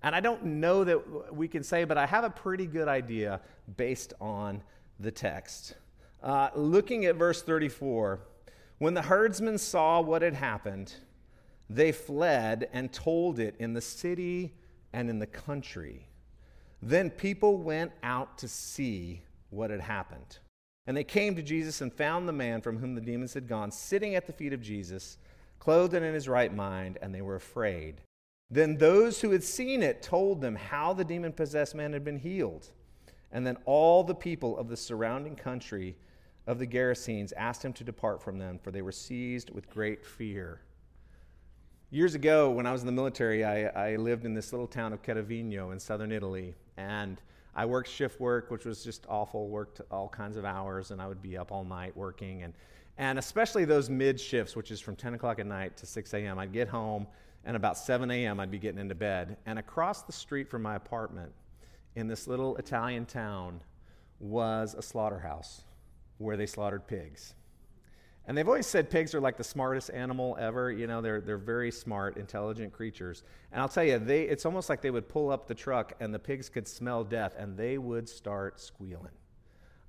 And 0.01 0.15
I 0.15 0.19
don't 0.19 0.43
know 0.45 0.83
that 0.83 1.33
we 1.33 1.47
can 1.47 1.63
say, 1.63 1.83
but 1.83 1.97
I 1.97 2.05
have 2.05 2.23
a 2.23 2.29
pretty 2.29 2.67
good 2.67 2.87
idea 2.87 3.41
based 3.75 4.13
on 4.21 4.61
the 4.99 5.11
text. 5.11 5.75
Uh, 6.21 6.49
looking 6.55 7.05
at 7.05 7.15
verse 7.15 7.41
34, 7.41 8.19
when 8.77 8.93
the 8.93 9.01
herdsmen 9.01 9.57
saw 9.57 10.01
what 10.01 10.21
had 10.21 10.33
happened, 10.33 10.93
they 11.69 11.91
fled 11.91 12.69
and 12.73 12.91
told 12.91 13.39
it 13.39 13.55
in 13.59 13.73
the 13.73 13.81
city 13.81 14.53
and 14.93 15.09
in 15.09 15.19
the 15.19 15.27
country. 15.27 16.07
Then 16.81 17.09
people 17.09 17.57
went 17.57 17.91
out 18.03 18.37
to 18.39 18.47
see 18.47 19.21
what 19.49 19.69
had 19.69 19.81
happened. 19.81 20.39
And 20.87 20.95
they 20.95 21.03
came 21.03 21.35
to 21.35 21.41
Jesus 21.41 21.81
and 21.81 21.91
found 21.91 22.27
the 22.27 22.33
man 22.33 22.61
from 22.61 22.77
whom 22.77 22.93
the 22.93 23.01
demons 23.01 23.33
had 23.33 23.47
gone 23.47 23.71
sitting 23.71 24.15
at 24.15 24.27
the 24.27 24.33
feet 24.33 24.53
of 24.53 24.61
Jesus, 24.61 25.17
clothed 25.57 25.95
and 25.95 26.05
in 26.05 26.13
his 26.13 26.29
right 26.29 26.53
mind, 26.53 26.99
and 27.01 27.13
they 27.13 27.21
were 27.21 27.35
afraid. 27.35 28.01
Then 28.51 28.77
those 28.77 29.21
who 29.21 29.31
had 29.31 29.43
seen 29.43 29.81
it 29.81 30.03
told 30.03 30.41
them 30.41 30.55
how 30.55 30.93
the 30.93 31.03
demon 31.03 31.33
possessed 31.33 31.73
man 31.73 31.93
had 31.93 32.03
been 32.03 32.19
healed. 32.19 32.69
And 33.31 33.45
then 33.47 33.57
all 33.65 34.03
the 34.03 34.13
people 34.13 34.57
of 34.57 34.69
the 34.69 34.77
surrounding 34.77 35.35
country 35.35 35.95
of 36.47 36.59
the 36.59 36.67
Gerasenes 36.67 37.33
asked 37.35 37.63
him 37.63 37.73
to 37.73 37.83
depart 37.83 38.21
from 38.21 38.37
them, 38.37 38.59
for 38.59 38.71
they 38.71 38.81
were 38.81 38.91
seized 38.91 39.49
with 39.49 39.69
great 39.69 40.05
fear. 40.05 40.61
Years 41.89 42.13
ago, 42.13 42.49
when 42.51 42.65
I 42.65 42.71
was 42.71 42.81
in 42.81 42.87
the 42.87 42.91
military, 42.91 43.43
I, 43.43 43.65
I 43.67 43.95
lived 43.95 44.25
in 44.25 44.33
this 44.33 44.51
little 44.51 44.67
town 44.67 44.93
of 44.93 45.01
Cervino 45.01 45.71
in 45.71 45.79
southern 45.79 46.11
Italy. 46.11 46.55
And 46.77 47.21
I 47.55 47.65
worked 47.65 47.89
shift 47.89 48.19
work, 48.19 48.51
which 48.51 48.65
was 48.65 48.83
just 48.83 49.05
awful, 49.07 49.47
worked 49.47 49.81
all 49.89 50.09
kinds 50.09 50.35
of 50.37 50.45
hours, 50.45 50.91
and 50.91 51.01
I 51.01 51.07
would 51.07 51.21
be 51.21 51.37
up 51.37 51.51
all 51.51 51.63
night 51.63 51.95
working. 51.95 52.43
And, 52.43 52.53
and 52.97 53.17
especially 53.17 53.65
those 53.65 53.89
mid 53.89 54.19
shifts, 54.19 54.55
which 54.55 54.71
is 54.71 54.81
from 54.81 54.95
10 54.95 55.13
o'clock 55.13 55.39
at 55.39 55.45
night 55.45 55.77
to 55.77 55.85
6 55.85 56.13
a.m., 56.13 56.37
I'd 56.37 56.51
get 56.51 56.67
home, 56.67 57.07
and 57.45 57.55
about 57.55 57.77
7 57.77 58.11
a.m., 58.11 58.39
I'd 58.39 58.51
be 58.51 58.59
getting 58.59 58.79
into 58.79 58.95
bed. 58.95 59.37
And 59.45 59.57
across 59.57 60.03
the 60.03 60.11
street 60.11 60.49
from 60.49 60.61
my 60.63 60.75
apartment 60.75 61.31
in 61.95 62.07
this 62.07 62.27
little 62.27 62.57
Italian 62.57 63.05
town 63.05 63.61
was 64.19 64.75
a 64.75 64.81
slaughterhouse 64.81 65.61
where 66.17 66.37
they 66.37 66.45
slaughtered 66.45 66.87
pigs. 66.87 67.33
And 68.27 68.35
they've 68.35 68.47
always 68.47 68.65
said 68.65 68.89
pigs 68.89 69.13
are 69.13 69.19
like 69.19 69.37
the 69.37 69.43
smartest 69.43 69.91
animal 69.91 70.35
ever. 70.39 70.71
You 70.71 70.87
know, 70.87 70.99
they're, 70.99 71.21
they're 71.21 71.37
very 71.37 71.71
smart, 71.71 72.17
intelligent 72.17 72.73
creatures. 72.73 73.23
And 73.51 73.61
I'll 73.61 73.69
tell 73.69 73.83
you, 73.83 73.99
they, 73.99 74.23
it's 74.23 74.45
almost 74.45 74.67
like 74.67 74.81
they 74.81 74.89
would 74.89 75.07
pull 75.07 75.29
up 75.29 75.47
the 75.47 75.53
truck 75.53 75.93
and 75.99 76.13
the 76.13 76.19
pigs 76.19 76.49
could 76.49 76.67
smell 76.67 77.03
death 77.03 77.35
and 77.37 77.55
they 77.55 77.77
would 77.77 78.09
start 78.09 78.59
squealing. 78.59 79.11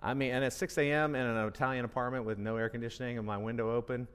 I 0.02 0.12
mean, 0.12 0.32
and 0.32 0.44
at 0.44 0.52
6 0.52 0.76
a.m. 0.76 1.14
in 1.14 1.24
an 1.24 1.48
Italian 1.48 1.86
apartment 1.86 2.26
with 2.26 2.38
no 2.38 2.56
air 2.56 2.68
conditioning 2.68 3.16
and 3.16 3.26
my 3.26 3.38
window 3.38 3.74
open, 3.74 4.06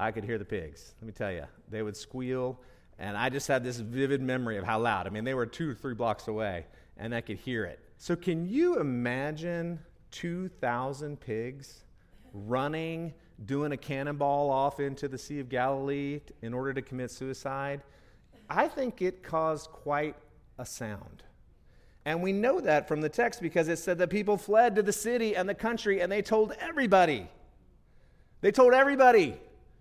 I 0.00 0.10
could 0.12 0.24
hear 0.24 0.38
the 0.38 0.46
pigs. 0.46 0.94
Let 1.00 1.06
me 1.06 1.12
tell 1.12 1.30
you, 1.30 1.44
they 1.68 1.82
would 1.82 1.96
squeal. 1.96 2.58
And 2.98 3.16
I 3.16 3.28
just 3.28 3.48
had 3.48 3.62
this 3.62 3.76
vivid 3.78 4.22
memory 4.22 4.56
of 4.56 4.64
how 4.64 4.80
loud. 4.80 5.06
I 5.06 5.10
mean, 5.10 5.24
they 5.24 5.34
were 5.34 5.46
two 5.46 5.70
or 5.70 5.74
three 5.74 5.94
blocks 5.94 6.26
away 6.26 6.64
and 6.96 7.14
I 7.14 7.20
could 7.20 7.36
hear 7.36 7.64
it. 7.64 7.80
So, 7.98 8.16
can 8.16 8.48
you 8.48 8.80
imagine 8.80 9.78
2,000 10.12 11.18
pigs 11.20 11.84
running? 12.32 13.12
doing 13.46 13.72
a 13.72 13.76
cannonball 13.76 14.50
off 14.50 14.80
into 14.80 15.08
the 15.08 15.18
Sea 15.18 15.40
of 15.40 15.48
Galilee 15.48 16.20
in 16.42 16.54
order 16.54 16.72
to 16.72 16.82
commit 16.82 17.10
suicide, 17.10 17.82
I 18.48 18.68
think 18.68 19.02
it 19.02 19.22
caused 19.22 19.70
quite 19.70 20.16
a 20.58 20.66
sound. 20.66 21.22
And 22.04 22.22
we 22.22 22.32
know 22.32 22.60
that 22.60 22.88
from 22.88 23.00
the 23.00 23.08
text 23.08 23.40
because 23.40 23.68
it 23.68 23.78
said 23.78 23.98
that 23.98 24.10
people 24.10 24.36
fled 24.36 24.74
to 24.76 24.82
the 24.82 24.92
city 24.92 25.36
and 25.36 25.48
the 25.48 25.54
country 25.54 26.00
and 26.00 26.10
they 26.10 26.22
told 26.22 26.52
everybody. 26.60 27.28
They 28.40 28.50
told 28.50 28.74
everybody, 28.74 29.36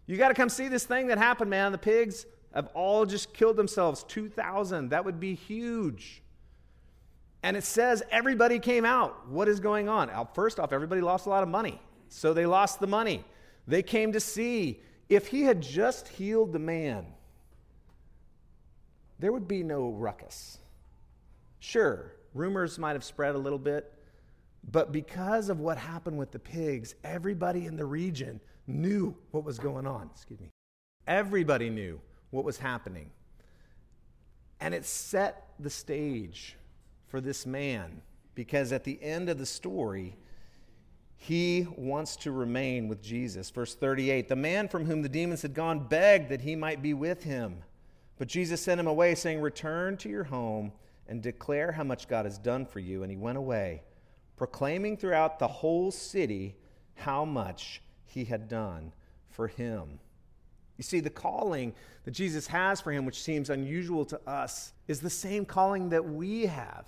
you 0.05 0.17
got 0.17 0.27
to 0.27 0.35
come 0.35 0.49
see 0.49 0.67
this 0.67 0.83
thing 0.83 1.07
that 1.07 1.17
happened, 1.17 1.49
man. 1.49 1.71
The 1.71 1.79
pigs 1.79 2.25
have 2.53 2.67
all 2.75 3.05
just 3.05 3.33
killed 3.33 3.55
themselves 3.55 4.03
2,000. 4.03 4.89
That 4.89 5.03
would 5.03 5.19
be 5.19 5.33
huge. 5.33 6.21
And 7.43 7.57
it 7.57 7.63
says 7.63 8.03
everybody 8.11 8.59
came 8.59 8.85
out. 8.85 9.27
What 9.27 9.47
is 9.47 9.59
going 9.59 9.89
on? 9.89 10.09
First 10.33 10.59
off, 10.59 10.71
everybody 10.73 11.01
lost 11.01 11.25
a 11.25 11.29
lot 11.29 11.43
of 11.43 11.49
money. 11.49 11.81
So 12.09 12.33
they 12.33 12.45
lost 12.45 12.79
the 12.79 12.87
money. 12.87 13.23
They 13.67 13.81
came 13.81 14.11
to 14.13 14.19
see 14.19 14.81
if 15.09 15.27
he 15.27 15.41
had 15.41 15.61
just 15.61 16.07
healed 16.07 16.53
the 16.53 16.59
man, 16.59 17.05
there 19.19 19.31
would 19.31 19.47
be 19.47 19.61
no 19.61 19.89
ruckus. 19.89 20.57
Sure, 21.59 22.13
rumors 22.33 22.79
might 22.79 22.93
have 22.93 23.03
spread 23.03 23.35
a 23.35 23.37
little 23.37 23.59
bit, 23.59 23.93
but 24.71 24.91
because 24.91 25.49
of 25.49 25.59
what 25.59 25.77
happened 25.77 26.17
with 26.17 26.31
the 26.31 26.39
pigs, 26.39 26.95
everybody 27.03 27.65
in 27.65 27.75
the 27.75 27.85
region 27.85 28.39
knew 28.67 29.15
what 29.31 29.43
was 29.43 29.59
going 29.59 29.85
on. 29.85 30.09
Excuse 30.13 30.39
me. 30.39 30.49
Everybody 31.07 31.69
knew 31.69 31.99
what 32.29 32.45
was 32.45 32.57
happening. 32.57 33.11
And 34.59 34.73
it 34.73 34.85
set 34.85 35.49
the 35.59 35.69
stage 35.69 36.55
for 37.11 37.21
this 37.21 37.45
man 37.45 38.01
because 38.33 38.71
at 38.71 38.85
the 38.85 38.97
end 39.03 39.29
of 39.29 39.37
the 39.37 39.45
story, 39.45 40.15
he 41.17 41.67
wants 41.75 42.15
to 42.15 42.31
remain 42.31 42.87
with 42.87 43.03
Jesus. 43.03 43.51
Verse 43.51 43.75
38 43.75 44.29
The 44.29 44.35
man 44.35 44.67
from 44.67 44.85
whom 44.85 45.01
the 45.01 45.09
demons 45.09 45.43
had 45.43 45.53
gone 45.53 45.87
begged 45.87 46.29
that 46.29 46.41
he 46.41 46.55
might 46.55 46.81
be 46.81 46.93
with 46.93 47.23
him. 47.23 47.57
But 48.17 48.27
Jesus 48.27 48.61
sent 48.61 48.79
him 48.79 48.87
away, 48.87 49.13
saying, 49.13 49.41
Return 49.41 49.97
to 49.97 50.09
your 50.09 50.23
home 50.23 50.71
and 51.07 51.21
declare 51.21 51.71
how 51.73 51.83
much 51.83 52.07
God 52.07 52.25
has 52.25 52.37
done 52.37 52.65
for 52.65 52.79
you. 52.79 53.03
And 53.03 53.11
he 53.11 53.17
went 53.17 53.37
away, 53.37 53.83
proclaiming 54.37 54.95
throughout 54.95 55.37
the 55.37 55.47
whole 55.47 55.91
city 55.91 56.55
how 56.95 57.25
much 57.25 57.81
he 58.05 58.23
had 58.25 58.47
done 58.47 58.93
for 59.29 59.47
him. 59.47 59.99
You 60.77 60.83
see, 60.83 60.99
the 60.99 61.09
calling 61.09 61.73
that 62.05 62.11
Jesus 62.11 62.47
has 62.47 62.81
for 62.81 62.91
him, 62.91 63.05
which 63.05 63.21
seems 63.21 63.49
unusual 63.49 64.05
to 64.05 64.19
us, 64.27 64.73
is 64.87 65.01
the 65.01 65.09
same 65.09 65.45
calling 65.45 65.89
that 65.89 66.03
we 66.03 66.47
have. 66.47 66.85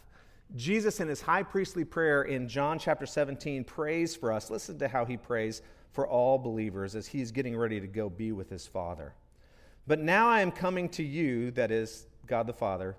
Jesus, 0.55 0.99
in 0.99 1.07
his 1.07 1.21
high 1.21 1.43
priestly 1.43 1.83
prayer 1.83 2.23
in 2.23 2.47
John 2.47 2.77
chapter 2.77 3.05
17, 3.05 3.63
prays 3.63 4.15
for 4.15 4.31
us. 4.31 4.51
Listen 4.51 4.77
to 4.79 4.87
how 4.87 5.03
he 5.03 5.17
prays 5.17 5.61
for 5.91 6.07
all 6.07 6.37
believers 6.37 6.95
as 6.95 7.07
he's 7.07 7.31
getting 7.31 7.57
ready 7.57 7.79
to 7.79 7.87
go 7.87 8.09
be 8.09 8.31
with 8.31 8.49
his 8.49 8.67
Father. 8.67 9.13
But 9.87 9.99
now 9.99 10.29
I 10.29 10.41
am 10.41 10.51
coming 10.51 10.89
to 10.89 11.03
you, 11.03 11.51
that 11.51 11.71
is 11.71 12.05
God 12.27 12.47
the 12.47 12.53
Father, 12.53 12.95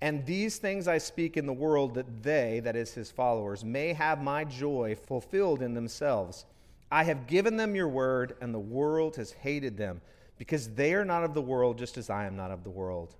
and 0.00 0.26
these 0.26 0.58
things 0.58 0.88
I 0.88 0.98
speak 0.98 1.36
in 1.36 1.46
the 1.46 1.52
world 1.52 1.94
that 1.94 2.24
they, 2.24 2.60
that 2.64 2.74
is 2.74 2.92
his 2.92 3.12
followers, 3.12 3.64
may 3.64 3.92
have 3.92 4.20
my 4.20 4.42
joy 4.44 4.96
fulfilled 4.96 5.62
in 5.62 5.74
themselves. 5.74 6.44
I 6.90 7.04
have 7.04 7.28
given 7.28 7.56
them 7.56 7.76
your 7.76 7.88
word, 7.88 8.34
and 8.40 8.52
the 8.52 8.58
world 8.58 9.14
has 9.14 9.30
hated 9.30 9.76
them, 9.76 10.00
because 10.38 10.70
they 10.70 10.94
are 10.94 11.04
not 11.04 11.22
of 11.22 11.34
the 11.34 11.40
world, 11.40 11.78
just 11.78 11.96
as 11.98 12.10
I 12.10 12.26
am 12.26 12.34
not 12.34 12.50
of 12.50 12.64
the 12.64 12.70
world. 12.70 13.14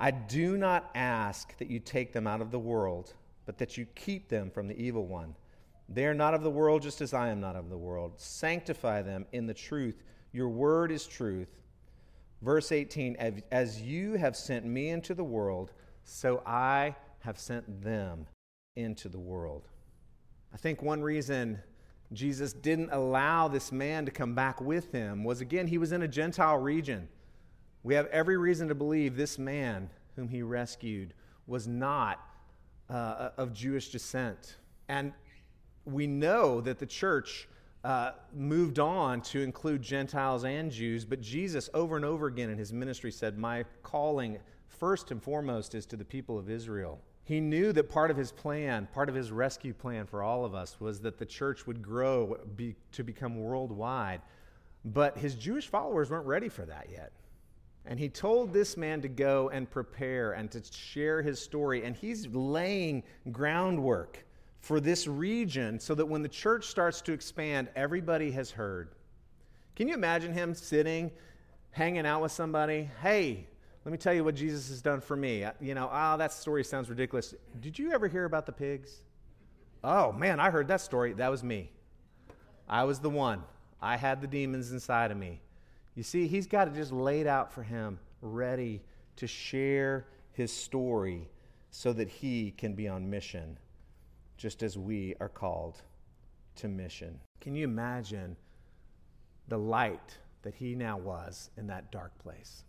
I 0.00 0.10
do 0.10 0.56
not 0.56 0.90
ask 0.94 1.56
that 1.58 1.70
you 1.70 1.78
take 1.78 2.14
them 2.14 2.26
out 2.26 2.40
of 2.40 2.50
the 2.50 2.58
world, 2.58 3.12
but 3.44 3.58
that 3.58 3.76
you 3.76 3.84
keep 3.94 4.30
them 4.30 4.50
from 4.50 4.66
the 4.66 4.82
evil 4.82 5.06
one. 5.06 5.36
They 5.90 6.06
are 6.06 6.14
not 6.14 6.32
of 6.32 6.42
the 6.42 6.50
world, 6.50 6.80
just 6.80 7.02
as 7.02 7.12
I 7.12 7.28
am 7.28 7.40
not 7.40 7.54
of 7.54 7.68
the 7.68 7.76
world. 7.76 8.12
Sanctify 8.16 9.02
them 9.02 9.26
in 9.32 9.46
the 9.46 9.52
truth. 9.52 10.02
Your 10.32 10.48
word 10.48 10.90
is 10.90 11.06
truth. 11.06 11.60
Verse 12.40 12.72
18 12.72 13.16
As 13.52 13.82
you 13.82 14.14
have 14.14 14.36
sent 14.36 14.64
me 14.64 14.88
into 14.88 15.14
the 15.14 15.24
world, 15.24 15.72
so 16.02 16.42
I 16.46 16.96
have 17.18 17.38
sent 17.38 17.82
them 17.82 18.26
into 18.76 19.10
the 19.10 19.18
world. 19.18 19.68
I 20.54 20.56
think 20.56 20.80
one 20.80 21.02
reason 21.02 21.58
Jesus 22.12 22.52
didn't 22.52 22.90
allow 22.90 23.48
this 23.48 23.70
man 23.70 24.04
to 24.06 24.10
come 24.10 24.34
back 24.34 24.60
with 24.60 24.90
him 24.92 25.24
was 25.24 25.40
again, 25.40 25.66
he 25.66 25.78
was 25.78 25.92
in 25.92 26.02
a 26.02 26.08
Gentile 26.08 26.56
region. 26.56 27.08
We 27.82 27.94
have 27.94 28.06
every 28.06 28.36
reason 28.36 28.68
to 28.68 28.74
believe 28.74 29.16
this 29.16 29.38
man 29.38 29.90
whom 30.16 30.28
he 30.28 30.42
rescued 30.42 31.14
was 31.46 31.66
not 31.66 32.20
uh, 32.88 33.30
of 33.36 33.52
Jewish 33.52 33.90
descent. 33.90 34.56
And 34.88 35.12
we 35.84 36.06
know 36.06 36.60
that 36.60 36.78
the 36.78 36.86
church 36.86 37.48
uh, 37.84 38.12
moved 38.34 38.78
on 38.78 39.22
to 39.22 39.40
include 39.40 39.82
Gentiles 39.82 40.44
and 40.44 40.70
Jews, 40.70 41.04
but 41.04 41.20
Jesus, 41.20 41.70
over 41.72 41.96
and 41.96 42.04
over 42.04 42.26
again 42.26 42.50
in 42.50 42.58
his 42.58 42.72
ministry, 42.72 43.10
said, 43.10 43.38
My 43.38 43.64
calling, 43.82 44.38
first 44.68 45.10
and 45.10 45.22
foremost, 45.22 45.74
is 45.74 45.86
to 45.86 45.96
the 45.96 46.04
people 46.04 46.38
of 46.38 46.50
Israel. 46.50 47.00
He 47.24 47.40
knew 47.40 47.72
that 47.72 47.88
part 47.88 48.10
of 48.10 48.16
his 48.16 48.32
plan, 48.32 48.88
part 48.92 49.08
of 49.08 49.14
his 49.14 49.30
rescue 49.30 49.72
plan 49.72 50.06
for 50.06 50.22
all 50.22 50.44
of 50.44 50.54
us, 50.54 50.80
was 50.80 51.00
that 51.00 51.18
the 51.18 51.26
church 51.26 51.66
would 51.66 51.80
grow 51.80 52.36
be, 52.56 52.76
to 52.92 53.04
become 53.04 53.40
worldwide. 53.40 54.20
But 54.84 55.16
his 55.16 55.34
Jewish 55.34 55.68
followers 55.68 56.10
weren't 56.10 56.26
ready 56.26 56.48
for 56.48 56.64
that 56.66 56.88
yet. 56.90 57.12
And 57.86 57.98
he 57.98 58.08
told 58.08 58.52
this 58.52 58.76
man 58.76 59.00
to 59.02 59.08
go 59.08 59.48
and 59.50 59.70
prepare 59.70 60.32
and 60.32 60.50
to 60.50 60.62
share 60.72 61.22
his 61.22 61.40
story. 61.40 61.84
And 61.84 61.96
he's 61.96 62.26
laying 62.28 63.02
groundwork 63.32 64.24
for 64.60 64.80
this 64.80 65.06
region 65.06 65.80
so 65.80 65.94
that 65.94 66.06
when 66.06 66.22
the 66.22 66.28
church 66.28 66.66
starts 66.66 67.00
to 67.02 67.12
expand, 67.12 67.68
everybody 67.74 68.30
has 68.32 68.50
heard. 68.50 68.90
Can 69.74 69.88
you 69.88 69.94
imagine 69.94 70.32
him 70.32 70.54
sitting, 70.54 71.10
hanging 71.70 72.06
out 72.06 72.20
with 72.20 72.32
somebody? 72.32 72.90
Hey, 73.02 73.46
let 73.84 73.92
me 73.92 73.98
tell 73.98 74.12
you 74.12 74.24
what 74.24 74.34
Jesus 74.34 74.68
has 74.68 74.82
done 74.82 75.00
for 75.00 75.16
me. 75.16 75.44
Uh, 75.44 75.52
you 75.58 75.74
know, 75.74 75.88
oh, 75.90 76.18
that 76.18 76.32
story 76.32 76.62
sounds 76.62 76.90
ridiculous. 76.90 77.34
Did 77.60 77.78
you 77.78 77.92
ever 77.92 78.08
hear 78.08 78.26
about 78.26 78.44
the 78.44 78.52
pigs? 78.52 78.98
Oh, 79.82 80.12
man, 80.12 80.38
I 80.38 80.50
heard 80.50 80.68
that 80.68 80.82
story. 80.82 81.14
That 81.14 81.30
was 81.30 81.42
me. 81.42 81.70
I 82.68 82.84
was 82.84 82.98
the 82.98 83.08
one. 83.08 83.42
I 83.80 83.96
had 83.96 84.20
the 84.20 84.26
demons 84.26 84.70
inside 84.72 85.10
of 85.10 85.16
me. 85.16 85.40
You 85.94 86.02
see, 86.02 86.26
he's 86.26 86.46
got 86.46 86.68
it 86.68 86.74
just 86.74 86.92
laid 86.92 87.26
out 87.26 87.52
for 87.52 87.62
him, 87.62 87.98
ready 88.22 88.82
to 89.16 89.26
share 89.26 90.06
his 90.32 90.52
story 90.52 91.28
so 91.70 91.92
that 91.92 92.08
he 92.08 92.52
can 92.56 92.74
be 92.74 92.88
on 92.88 93.08
mission, 93.08 93.58
just 94.36 94.62
as 94.62 94.78
we 94.78 95.14
are 95.20 95.28
called 95.28 95.82
to 96.56 96.68
mission. 96.68 97.20
Can 97.40 97.54
you 97.54 97.64
imagine 97.64 98.36
the 99.48 99.58
light 99.58 100.18
that 100.42 100.54
he 100.54 100.74
now 100.74 100.96
was 100.96 101.50
in 101.56 101.66
that 101.66 101.90
dark 101.90 102.16
place? 102.18 102.64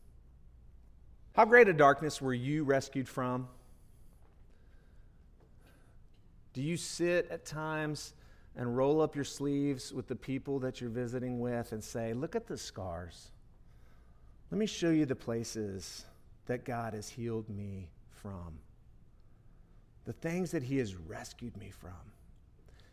How 1.34 1.46
great 1.46 1.70
a 1.70 1.74
darkness 1.74 2.22
were 2.22 2.34
you 2.34 2.64
rescued 2.64 3.08
from? 3.08 3.48
Do 6.54 6.62
you 6.62 6.76
sit 6.76 7.30
at 7.32 7.46
times 7.46 8.14
and 8.56 8.76
roll 8.76 9.02
up 9.02 9.16
your 9.16 9.26
sleeves 9.26 9.94
with 9.94 10.08
the 10.08 10.16
people 10.16 10.60
that 10.60 10.82
you're 10.82 10.90
visiting 10.90 11.40
with 11.40 11.72
and 11.72 11.84
say, 11.84 12.14
Look 12.14 12.36
at 12.36 12.48
the 12.48 12.58
scars. 12.58 13.32
Let 14.52 14.58
me 14.58 14.66
show 14.66 14.90
you 14.90 15.06
the 15.06 15.16
places 15.16 16.06
that 16.46 16.66
God 16.66 16.94
has 16.94 17.08
healed 17.08 17.50
me 17.50 17.90
from, 18.10 18.60
the 20.06 20.14
things 20.14 20.52
that 20.52 20.64
He 20.64 20.78
has 20.78 20.96
rescued 20.96 21.56
me 21.56 21.70
from. 21.70 21.92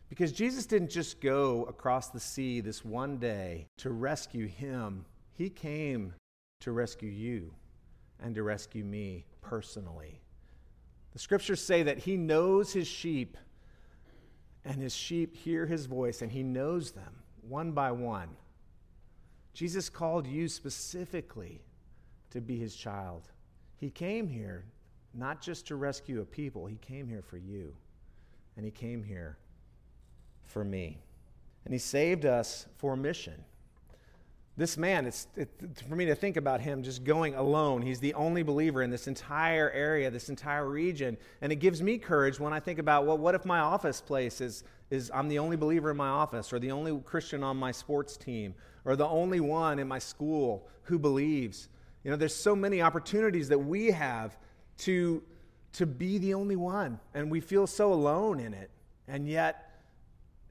Because 0.09 0.31
Jesus 0.31 0.65
didn't 0.65 0.89
just 0.89 1.21
go 1.21 1.65
across 1.65 2.09
the 2.09 2.19
sea 2.19 2.61
this 2.61 2.83
one 2.83 3.17
day 3.17 3.67
to 3.77 3.91
rescue 3.91 4.47
him, 4.47 5.05
He 5.33 5.49
came 5.49 6.13
to 6.61 6.71
rescue 6.71 7.09
you 7.09 7.53
and 8.21 8.33
to 8.35 8.43
rescue 8.43 8.83
me 8.83 9.25
personally. 9.41 10.21
The 11.13 11.19
scriptures 11.19 11.61
say 11.61 11.83
that 11.83 11.99
He 11.99 12.17
knows 12.17 12.73
His 12.73 12.87
sheep 12.87 13.37
and 14.69 14.79
his 14.79 14.95
sheep 14.95 15.35
hear 15.35 15.65
his 15.65 15.87
voice, 15.87 16.21
and 16.21 16.31
he 16.31 16.43
knows 16.43 16.91
them 16.91 17.11
one 17.41 17.71
by 17.71 17.91
one. 17.91 18.29
Jesus 19.55 19.89
called 19.89 20.27
you 20.27 20.47
specifically 20.47 21.59
to 22.29 22.39
be 22.39 22.57
his 22.57 22.75
child. 22.75 23.23
He 23.77 23.89
came 23.89 24.27
here 24.27 24.63
not 25.15 25.41
just 25.41 25.65
to 25.67 25.75
rescue 25.75 26.21
a 26.21 26.25
people, 26.25 26.67
he 26.67 26.77
came 26.77 27.07
here 27.07 27.23
for 27.23 27.37
you, 27.37 27.75
and 28.55 28.63
he 28.63 28.69
came 28.69 29.03
here 29.03 29.37
for 30.43 30.63
me. 30.63 30.99
And 31.65 31.73
he 31.73 31.79
saved 31.79 32.25
us 32.25 32.67
for 32.77 32.93
a 32.93 32.97
mission. 32.97 33.43
This 34.59 34.77
man, 34.77 35.05
it's, 35.05 35.27
it, 35.37 35.49
for 35.87 35.95
me 35.95 36.05
to 36.05 36.15
think 36.15 36.35
about 36.35 36.59
him 36.59 36.83
just 36.83 37.05
going 37.05 37.33
alone. 37.33 37.81
He's 37.81 38.01
the 38.01 38.13
only 38.13 38.43
believer 38.43 38.83
in 38.83 38.89
this 38.89 39.07
entire 39.07 39.71
area, 39.71 40.11
this 40.11 40.27
entire 40.27 40.67
region. 40.67 41.17
And 41.41 41.53
it 41.53 41.55
gives 41.55 41.81
me 41.81 41.97
courage 41.97 42.41
when 42.41 42.51
I 42.51 42.59
think 42.59 42.77
about, 42.77 43.05
well, 43.05 43.17
what 43.17 43.35
if 43.35 43.45
my 43.45 43.59
office 43.59 44.01
place 44.01 44.41
is, 44.41 44.65
is 44.89 45.09
I'm 45.13 45.29
the 45.29 45.39
only 45.39 45.55
believer 45.55 45.91
in 45.91 45.97
my 45.97 46.09
office, 46.09 46.51
or 46.51 46.59
the 46.59 46.71
only 46.71 46.99
Christian 47.05 47.41
on 47.41 47.55
my 47.55 47.71
sports 47.71 48.17
team, 48.17 48.53
or 48.83 48.97
the 48.97 49.07
only 49.07 49.39
one 49.39 49.79
in 49.79 49.87
my 49.87 49.99
school 49.99 50.67
who 50.83 50.99
believes? 50.99 51.69
You 52.03 52.11
know, 52.11 52.17
there's 52.17 52.35
so 52.35 52.53
many 52.53 52.81
opportunities 52.81 53.47
that 53.47 53.59
we 53.59 53.87
have 53.91 54.37
to, 54.79 55.23
to 55.73 55.85
be 55.85 56.17
the 56.17 56.33
only 56.33 56.57
one, 56.57 56.99
and 57.13 57.31
we 57.31 57.39
feel 57.39 57.65
so 57.65 57.93
alone 57.93 58.41
in 58.41 58.53
it. 58.53 58.69
And 59.07 59.25
yet, 59.25 59.81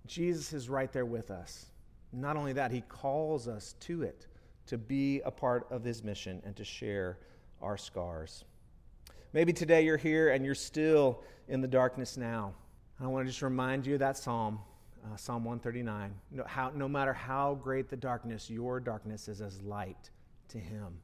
Jesus 0.07 0.55
is 0.55 0.71
right 0.71 0.91
there 0.93 1.05
with 1.05 1.31
us. 1.31 1.67
Not 2.13 2.37
only 2.37 2.53
that, 2.55 2.71
he 2.71 2.83
calls 2.83 3.49
us 3.49 3.75
to 3.81 4.03
it, 4.03 4.27
to 4.67 4.79
be 4.79 5.21
a 5.25 5.31
part 5.31 5.67
of 5.71 5.85
his 5.85 6.03
mission 6.03 6.43
and 6.45 6.57
to 6.57 6.65
share 6.65 7.19
our 7.61 7.77
scars. 7.77 8.45
Maybe 9.33 9.53
today 9.53 9.85
you're 9.85 9.97
here 9.97 10.31
and 10.31 10.45
you're 10.45 10.55
still 10.55 11.23
in 11.49 11.61
the 11.61 11.69
darkness 11.69 12.17
now. 12.17 12.55
I 13.01 13.07
want 13.07 13.27
to 13.27 13.31
just 13.31 13.43
remind 13.43 13.87
you 13.87 13.95
of 13.95 14.01
that 14.01 14.17
psalm, 14.17 14.59
uh, 15.05 15.17
Psalm 15.17 15.45
139. 15.45 16.15
No, 16.31 16.45
how, 16.45 16.71
no 16.75 16.89
matter 16.89 17.13
how 17.13 17.55
great 17.55 17.89
the 17.89 17.97
darkness, 17.97 18.49
your 18.51 18.81
darkness 18.81 19.29
is 19.29 19.41
as 19.41 19.61
light 19.63 20.11
to 20.49 20.59
him, 20.59 20.99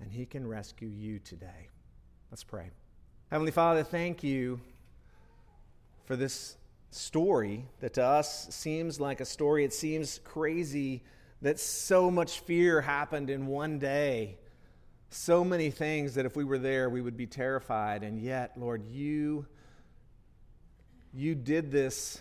and 0.00 0.10
he 0.10 0.24
can 0.24 0.46
rescue 0.46 0.88
you 0.88 1.18
today. 1.18 1.68
Let's 2.30 2.42
pray. 2.42 2.70
Heavenly 3.30 3.52
Father, 3.52 3.84
thank 3.84 4.22
you 4.22 4.60
for 6.06 6.16
this 6.16 6.56
story 6.94 7.66
that 7.80 7.94
to 7.94 8.04
us 8.04 8.48
seems 8.54 9.00
like 9.00 9.20
a 9.20 9.24
story. 9.24 9.64
It 9.64 9.72
seems 9.72 10.20
crazy 10.24 11.02
that 11.40 11.58
so 11.58 12.10
much 12.10 12.40
fear 12.40 12.80
happened 12.80 13.30
in 13.30 13.46
one 13.46 13.78
day. 13.78 14.38
So 15.10 15.44
many 15.44 15.70
things 15.70 16.14
that 16.14 16.24
if 16.24 16.36
we 16.36 16.44
were 16.44 16.58
there, 16.58 16.88
we 16.88 17.00
would 17.00 17.16
be 17.16 17.26
terrified. 17.26 18.02
And 18.02 18.18
yet, 18.20 18.52
Lord, 18.56 18.84
you, 18.86 19.46
you 21.12 21.34
did 21.34 21.70
this. 21.70 22.20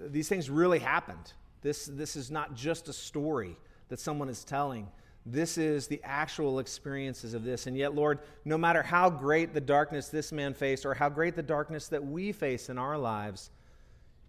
These 0.00 0.28
things 0.28 0.48
really 0.48 0.78
happened. 0.78 1.32
This, 1.60 1.86
this 1.86 2.16
is 2.16 2.30
not 2.30 2.54
just 2.54 2.88
a 2.88 2.92
story 2.92 3.56
that 3.88 4.00
someone 4.00 4.28
is 4.28 4.44
telling. 4.44 4.88
This 5.26 5.58
is 5.58 5.88
the 5.88 6.00
actual 6.04 6.60
experiences 6.60 7.34
of 7.34 7.44
this. 7.44 7.66
And 7.66 7.76
yet, 7.76 7.94
Lord, 7.94 8.20
no 8.44 8.56
matter 8.56 8.82
how 8.82 9.10
great 9.10 9.52
the 9.52 9.60
darkness 9.60 10.08
this 10.08 10.32
man 10.32 10.54
faced 10.54 10.86
or 10.86 10.94
how 10.94 11.08
great 11.08 11.36
the 11.36 11.42
darkness 11.42 11.88
that 11.88 12.04
we 12.04 12.32
face 12.32 12.70
in 12.70 12.78
our 12.78 12.96
lives, 12.96 13.50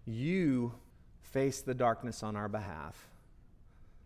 you 0.06 0.74
face 1.22 1.60
the 1.60 1.74
darkness 1.74 2.22
on 2.22 2.36
our 2.36 2.48
behalf 2.48 3.08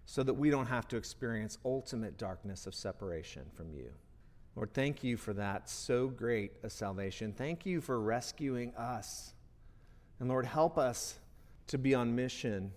so 0.06 0.22
that 0.22 0.34
we 0.34 0.50
don't 0.50 0.66
have 0.66 0.86
to 0.88 0.96
experience 0.96 1.58
ultimate 1.64 2.18
darkness 2.18 2.66
of 2.66 2.74
separation 2.74 3.44
from 3.54 3.72
you. 3.72 3.90
Lord, 4.56 4.72
thank 4.72 5.02
you 5.02 5.16
for 5.16 5.32
that 5.32 5.68
so 5.68 6.08
great 6.08 6.52
a 6.62 6.70
salvation. 6.70 7.32
Thank 7.32 7.66
you 7.66 7.80
for 7.80 8.00
rescuing 8.00 8.74
us. 8.76 9.34
And 10.20 10.28
Lord, 10.28 10.46
help 10.46 10.78
us 10.78 11.18
to 11.68 11.78
be 11.78 11.94
on 11.94 12.14
mission, 12.14 12.70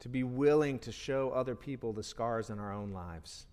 to 0.00 0.08
be 0.08 0.22
willing 0.22 0.78
to 0.80 0.92
show 0.92 1.30
other 1.30 1.54
people 1.54 1.92
the 1.92 2.02
scars 2.02 2.50
in 2.50 2.58
our 2.58 2.72
own 2.72 2.92
lives 2.92 3.46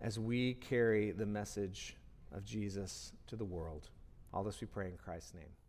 as 0.00 0.18
we 0.18 0.54
carry 0.54 1.12
the 1.12 1.26
message 1.26 1.96
of 2.32 2.44
Jesus 2.44 3.12
to 3.28 3.36
the 3.36 3.44
world. 3.44 3.88
All 4.32 4.44
this 4.44 4.60
we 4.60 4.66
pray 4.66 4.86
in 4.86 4.96
Christ's 4.96 5.34
name. 5.34 5.61